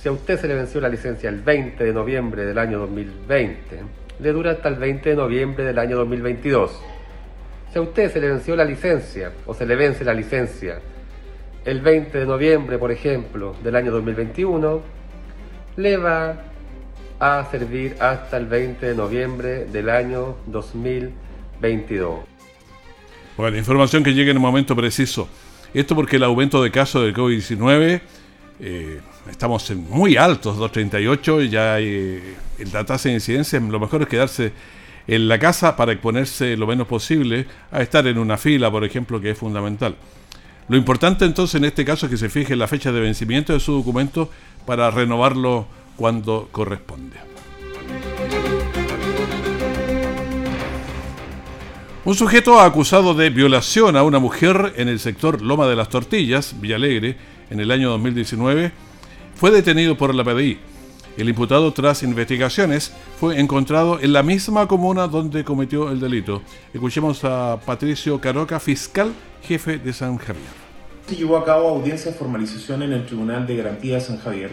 si 0.00 0.08
a 0.08 0.12
usted 0.12 0.40
se 0.40 0.48
le 0.48 0.54
venció 0.54 0.80
la 0.80 0.88
licencia 0.88 1.28
el 1.28 1.40
20 1.42 1.84
de 1.84 1.92
noviembre 1.92 2.46
del 2.46 2.56
año 2.58 2.78
2020, 2.78 3.82
le 4.18 4.32
dura 4.32 4.52
hasta 4.52 4.68
el 4.68 4.76
20 4.76 5.10
de 5.10 5.16
noviembre 5.16 5.64
del 5.64 5.78
año 5.78 5.98
2022. 5.98 6.70
Si 7.70 7.78
a 7.78 7.82
usted 7.82 8.10
se 8.10 8.18
le 8.18 8.28
venció 8.28 8.56
la 8.56 8.64
licencia 8.64 9.32
o 9.44 9.52
se 9.52 9.66
le 9.66 9.76
vence 9.76 10.02
la 10.02 10.14
licencia 10.14 10.80
el 11.66 11.82
20 11.82 12.18
de 12.18 12.24
noviembre, 12.24 12.78
por 12.78 12.90
ejemplo, 12.90 13.54
del 13.62 13.76
año 13.76 13.92
2021, 13.92 14.80
le 15.76 15.96
va 15.98 16.44
a 17.18 17.46
servir 17.50 17.96
hasta 18.00 18.38
el 18.38 18.46
20 18.46 18.86
de 18.86 18.94
noviembre 18.94 19.66
del 19.66 19.90
año 19.90 20.36
2022. 20.46 22.20
Bueno, 23.36 23.58
información 23.58 24.02
que 24.02 24.14
llega 24.14 24.30
en 24.30 24.38
un 24.38 24.42
momento 24.42 24.74
preciso. 24.74 25.28
Esto 25.74 25.94
porque 25.94 26.16
el 26.16 26.24
aumento 26.24 26.62
de 26.62 26.70
casos 26.70 27.04
de 27.04 27.12
COVID-19 27.12 28.00
eh, 28.60 29.00
estamos 29.30 29.70
en 29.70 29.88
muy 29.88 30.16
altos, 30.16 30.58
238, 30.58 31.42
ya 31.42 31.74
hay, 31.74 32.36
la 32.72 32.84
tasa 32.84 33.08
de 33.08 33.14
incidencia, 33.14 33.58
lo 33.58 33.80
mejor 33.80 34.02
es 34.02 34.08
quedarse 34.08 34.52
en 35.06 35.28
la 35.28 35.38
casa 35.38 35.76
para 35.76 35.92
exponerse 35.92 36.56
lo 36.56 36.66
menos 36.66 36.86
posible 36.86 37.46
a 37.72 37.80
estar 37.80 38.06
en 38.06 38.18
una 38.18 38.36
fila, 38.36 38.70
por 38.70 38.84
ejemplo, 38.84 39.20
que 39.20 39.30
es 39.30 39.38
fundamental. 39.38 39.96
Lo 40.68 40.76
importante 40.76 41.24
entonces 41.24 41.56
en 41.56 41.64
este 41.64 41.84
caso 41.84 42.06
es 42.06 42.10
que 42.10 42.18
se 42.18 42.28
fije 42.28 42.54
la 42.54 42.68
fecha 42.68 42.92
de 42.92 43.00
vencimiento 43.00 43.52
de 43.52 43.60
su 43.60 43.72
documento 43.72 44.30
para 44.66 44.90
renovarlo 44.90 45.66
cuando 45.96 46.48
corresponde. 46.52 47.16
Un 52.04 52.14
sujeto 52.14 52.60
acusado 52.60 53.14
de 53.14 53.30
violación 53.30 53.96
a 53.96 54.02
una 54.02 54.18
mujer 54.18 54.74
en 54.76 54.88
el 54.88 55.00
sector 55.00 55.42
Loma 55.42 55.66
de 55.66 55.76
las 55.76 55.88
Tortillas, 55.88 56.54
Villalegre, 56.60 57.16
en 57.50 57.60
el 57.60 57.70
año 57.70 57.90
2019, 57.90 58.72
fue 59.34 59.50
detenido 59.50 59.96
por 59.96 60.14
la 60.14 60.24
PDI. 60.24 60.58
El 61.16 61.28
imputado, 61.28 61.72
tras 61.72 62.02
investigaciones, 62.02 62.92
fue 63.18 63.38
encontrado 63.38 64.00
en 64.00 64.12
la 64.12 64.22
misma 64.22 64.66
comuna 64.66 65.08
donde 65.08 65.44
cometió 65.44 65.90
el 65.90 66.00
delito. 66.00 66.42
Escuchemos 66.72 67.24
a 67.24 67.60
Patricio 67.66 68.20
Caroca, 68.20 68.60
fiscal 68.60 69.12
jefe 69.42 69.78
de 69.78 69.92
San 69.92 70.16
Javier. 70.16 70.44
Se 71.06 71.16
llevó 71.16 71.36
a 71.36 71.44
cabo 71.44 71.68
audiencia 71.68 72.12
de 72.12 72.16
formalización 72.16 72.82
en 72.82 72.92
el 72.92 73.04
Tribunal 73.04 73.46
de 73.46 73.56
Garantía 73.56 73.96
de 73.96 74.00
San 74.00 74.18
Javier 74.18 74.50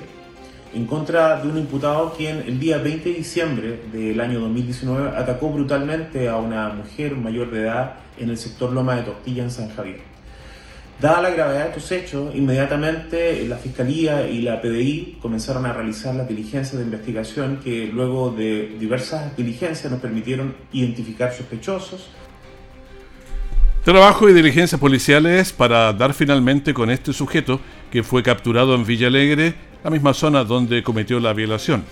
en 0.74 0.86
contra 0.86 1.42
de 1.42 1.50
un 1.50 1.58
imputado 1.58 2.14
quien 2.14 2.44
el 2.46 2.60
día 2.60 2.78
20 2.78 3.10
de 3.10 3.16
diciembre 3.16 3.82
del 3.92 4.20
año 4.20 4.40
2019 4.42 5.18
atacó 5.18 5.50
brutalmente 5.50 6.28
a 6.28 6.38
una 6.38 6.70
mujer 6.70 7.16
mayor 7.16 7.52
de 7.52 7.62
edad 7.62 7.96
en 8.18 8.30
el 8.30 8.38
sector 8.38 8.72
Loma 8.74 8.96
de 8.96 9.04
Tortilla 9.04 9.44
en 9.44 9.52
San 9.52 9.70
Javier. 9.70 10.17
Dada 11.00 11.22
la 11.22 11.30
gravedad 11.30 11.66
de 11.66 11.70
estos 11.70 11.92
hechos, 11.92 12.34
inmediatamente 12.34 13.46
la 13.48 13.58
Fiscalía 13.58 14.28
y 14.28 14.42
la 14.42 14.60
PDI 14.60 15.20
comenzaron 15.22 15.68
a 15.68 15.74
realizar 15.74 16.16
las 16.16 16.28
diligencias 16.28 16.80
de 16.80 16.86
investigación 16.86 17.60
que 17.64 17.86
luego 17.94 18.32
de 18.32 18.76
diversas 18.80 19.38
diligencias 19.38 19.92
nos 19.92 20.02
permitieron 20.02 20.56
identificar 20.74 21.32
sospechosos. 21.32 22.10
Trabajo 23.84 24.28
y 24.28 24.34
diligencias 24.34 24.82
policiales 24.82 25.54
para 25.54 25.94
dar 25.94 26.16
finalmente 26.16 26.74
con 26.74 26.90
este 26.90 27.14
sujeto 27.14 27.62
que 27.92 28.02
fue 28.02 28.24
capturado 28.24 28.74
en 28.74 28.84
Villa 28.84 29.06
Alegre, 29.06 29.54
la 29.84 29.92
misma 29.92 30.16
zona 30.16 30.44
donde 30.44 30.82
cometió 30.82 31.20
la 31.20 31.32
violación. 31.34 31.84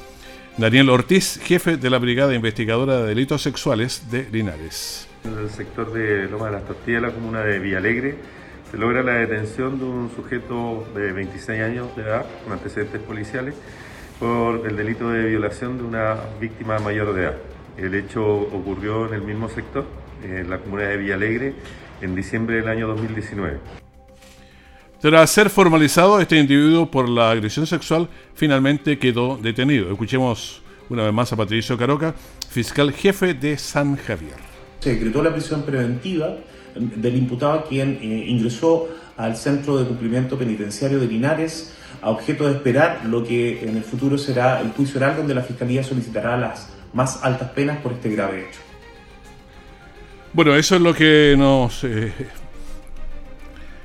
Daniel 0.57 0.89
Ortiz, 0.89 1.39
jefe 1.43 1.77
de 1.77 1.89
la 1.91 1.99
Brigada 1.99 2.33
Investigadora 2.33 3.01
de 3.01 3.09
Delitos 3.09 3.43
Sexuales 3.43 4.09
de 4.09 4.27
Linares. 4.31 5.07
En 5.23 5.37
el 5.37 5.49
sector 5.51 5.93
de 5.93 6.27
Loma 6.27 6.47
de 6.47 6.53
las 6.53 6.65
Tortillas, 6.65 7.03
la 7.03 7.11
comuna 7.11 7.41
de 7.41 7.59
Villa 7.59 7.77
Alegre, 7.77 8.15
se 8.71 8.77
logra 8.77 9.03
la 9.03 9.13
detención 9.13 9.77
de 9.79 9.85
un 9.85 10.11
sujeto 10.15 10.85
de 10.95 11.11
26 11.11 11.61
años 11.61 11.95
de 11.95 12.03
edad 12.03 12.25
con 12.43 12.53
antecedentes 12.53 13.01
policiales 13.01 13.55
por 14.19 14.67
el 14.67 14.75
delito 14.75 15.09
de 15.09 15.25
violación 15.25 15.77
de 15.77 15.83
una 15.83 16.15
víctima 16.39 16.79
mayor 16.79 17.13
de 17.13 17.23
edad. 17.23 17.37
El 17.77 17.93
hecho 17.93 18.23
ocurrió 18.25 19.07
en 19.07 19.13
el 19.15 19.21
mismo 19.21 19.49
sector, 19.49 19.85
en 20.23 20.49
la 20.49 20.59
comuna 20.59 20.83
de 20.83 20.97
Villalegre, 20.97 21.53
en 22.01 22.15
diciembre 22.15 22.57
del 22.57 22.69
año 22.69 22.87
2019. 22.87 23.59
Tras 24.99 25.29
ser 25.29 25.49
formalizado, 25.49 26.19
este 26.19 26.37
individuo 26.37 26.89
por 26.89 27.07
la 27.07 27.29
agresión 27.29 27.67
sexual 27.67 28.07
finalmente 28.33 28.97
quedó 28.97 29.37
detenido. 29.37 29.91
Escuchemos 29.91 30.63
una 30.89 31.03
vez 31.03 31.13
más 31.13 31.31
a 31.31 31.35
Patricio 31.35 31.77
Caroca, 31.77 32.15
fiscal 32.49 32.91
jefe 32.91 33.33
de 33.33 33.57
San 33.57 33.97
Javier. 33.97 34.35
Se 34.79 34.93
decretó 34.93 35.21
la 35.21 35.31
prisión 35.31 35.63
preventiva 35.63 36.37
del 36.75 37.15
imputado 37.15 37.65
quien 37.65 37.97
eh, 38.01 38.25
ingresó 38.27 38.87
al 39.17 39.35
Centro 39.37 39.77
de 39.77 39.85
Cumplimiento 39.85 40.37
Penitenciario 40.37 40.99
de 40.99 41.07
Linares 41.07 41.73
a 42.01 42.09
objeto 42.09 42.47
de 42.47 42.55
esperar 42.55 43.01
lo 43.05 43.23
que 43.23 43.67
en 43.67 43.77
el 43.77 43.83
futuro 43.83 44.17
será 44.17 44.61
el 44.61 44.71
juicio 44.71 44.97
oral 44.97 45.17
donde 45.17 45.33
la 45.33 45.41
Fiscalía 45.41 45.83
solicitará 45.83 46.37
las 46.37 46.69
más 46.93 47.23
altas 47.23 47.51
penas 47.51 47.77
por 47.79 47.93
este 47.93 48.09
grave 48.09 48.41
hecho. 48.41 48.59
Bueno, 50.33 50.55
eso 50.55 50.75
es 50.75 50.81
lo 50.81 50.93
que 50.93 51.35
nos 51.37 51.83
eh, 51.85 52.11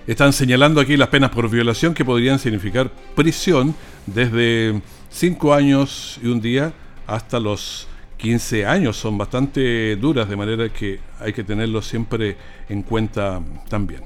están 0.07 0.33
señalando 0.33 0.81
aquí 0.81 0.97
las 0.97 1.09
penas 1.09 1.31
por 1.31 1.49
violación 1.49 1.95
que 1.95 2.05
podrían 2.05 2.39
significar 2.39 2.91
prisión 3.15 3.75
desde 4.07 4.81
5 5.11 5.55
años 5.55 6.19
y 6.23 6.27
un 6.27 6.41
día 6.41 6.73
hasta 7.07 7.39
los 7.39 7.87
15 8.21 8.67
años. 8.67 8.97
Son 8.97 9.17
bastante 9.17 9.97
duras, 9.97 10.29
de 10.29 10.37
manera 10.37 10.69
que 10.69 11.01
hay 11.19 11.33
que 11.33 11.45
tenerlo 11.45 11.83
siempre 11.83 12.37
en 12.69 12.83
cuenta 12.83 13.41
también. 13.69 14.03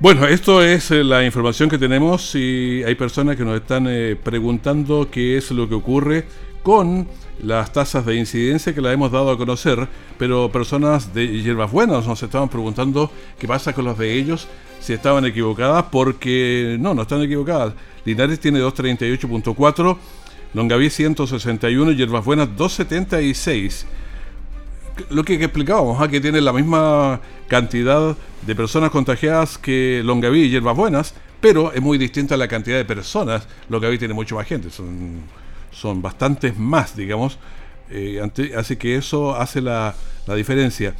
Bueno, 0.00 0.26
esto 0.26 0.64
es 0.64 0.90
eh, 0.90 1.04
la 1.04 1.24
información 1.24 1.68
que 1.68 1.78
tenemos 1.78 2.34
y 2.34 2.82
hay 2.82 2.96
personas 2.96 3.36
que 3.36 3.44
nos 3.44 3.54
están 3.60 3.86
eh, 3.88 4.16
preguntando 4.20 5.08
qué 5.08 5.36
es 5.36 5.52
lo 5.52 5.68
que 5.68 5.76
ocurre 5.76 6.24
con 6.62 7.08
las 7.42 7.72
tasas 7.72 8.06
de 8.06 8.16
incidencia 8.16 8.74
que 8.74 8.80
la 8.80 8.92
hemos 8.92 9.10
dado 9.10 9.30
a 9.30 9.38
conocer, 9.38 9.88
pero 10.18 10.50
personas 10.50 11.12
de 11.12 11.26
Hierbas 11.26 11.72
Buenas 11.72 12.06
nos 12.06 12.22
estaban 12.22 12.48
preguntando 12.48 13.10
qué 13.38 13.48
pasa 13.48 13.72
con 13.72 13.84
los 13.84 13.98
de 13.98 14.14
ellos, 14.14 14.48
si 14.80 14.92
estaban 14.92 15.24
equivocadas, 15.24 15.86
porque 15.90 16.76
no, 16.78 16.94
no 16.94 17.02
están 17.02 17.22
equivocadas. 17.22 17.74
Linares 18.04 18.38
tiene 18.40 18.60
238.4, 18.60 19.96
Longaví 20.54 20.90
161, 20.90 21.92
Hierbas 21.92 22.24
Buenas 22.24 22.56
276 22.56 23.86
lo 25.10 25.24
que 25.24 25.34
explicábamos, 25.34 26.00
¿ah? 26.00 26.08
que 26.08 26.20
tiene 26.20 26.40
la 26.40 26.52
misma 26.52 27.20
cantidad 27.48 28.16
de 28.46 28.54
personas 28.54 28.90
contagiadas 28.90 29.58
que 29.58 30.02
Longaví 30.04 30.42
y 30.42 30.50
Hierbas 30.50 30.76
Buenas, 30.76 31.14
pero 31.40 31.72
es 31.72 31.80
muy 31.80 31.98
distinta 31.98 32.36
la 32.36 32.48
cantidad 32.48 32.76
de 32.76 32.84
personas. 32.84 33.48
Longaví 33.68 33.98
tiene 33.98 34.14
mucho 34.14 34.36
más 34.36 34.46
gente, 34.46 34.68
son 35.72 36.02
bastantes 36.02 36.58
más, 36.58 36.96
digamos. 36.96 37.38
Eh, 37.90 38.20
así 38.56 38.76
que 38.76 38.96
eso 38.96 39.34
hace 39.34 39.60
la, 39.60 39.94
la 40.26 40.34
diferencia. 40.34 40.94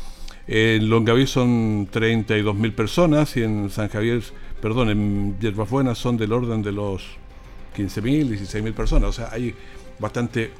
En 0.46 0.88
Longaví 0.90 1.26
son 1.26 1.88
32.000 1.90 2.74
personas 2.74 3.37
y 3.37 3.42
en 3.42 3.70
San 3.70 3.88
Javier, 3.88 4.22
perdón, 4.61 4.90
en 4.90 5.38
Hierbas 5.40 5.70
Buenas 5.70 5.98
son 5.98 6.16
del 6.16 6.32
orden 6.32 6.62
de 6.62 6.72
los 6.72 7.04
15.000, 7.76 8.28
16.000 8.28 8.72
personas. 8.72 9.11
O 9.11 9.12
sea, 9.12 9.28
hay 9.30 9.54
bastante 9.98 10.50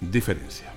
diferencia. 0.00 0.72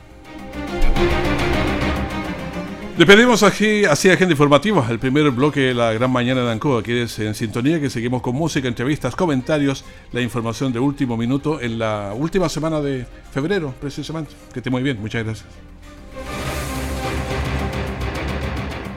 Despedimos 2.97 3.43
aquí 3.43 3.83
así 3.83 4.09
Agenda 4.09 4.31
Informativa, 4.31 4.87
el 4.89 4.99
primer 4.99 5.29
bloque 5.31 5.59
de 5.59 5.73
la 5.73 5.91
gran 5.91 6.09
mañana 6.09 6.45
de 6.45 6.51
Ancoa, 6.53 6.81
que 6.81 7.03
es 7.03 7.19
en 7.19 7.35
sintonía, 7.35 7.77
que 7.77 7.89
seguimos 7.89 8.21
con 8.21 8.35
música, 8.35 8.69
entrevistas, 8.69 9.17
comentarios, 9.17 9.83
la 10.13 10.21
información 10.21 10.71
de 10.71 10.79
último 10.79 11.17
minuto 11.17 11.59
en 11.59 11.77
la 11.77 12.13
última 12.15 12.47
semana 12.47 12.79
de 12.79 13.05
febrero, 13.33 13.73
precisamente. 13.81 14.31
Que 14.53 14.59
esté 14.59 14.69
muy 14.69 14.81
bien, 14.81 14.97
muchas 15.01 15.25
gracias. 15.25 15.74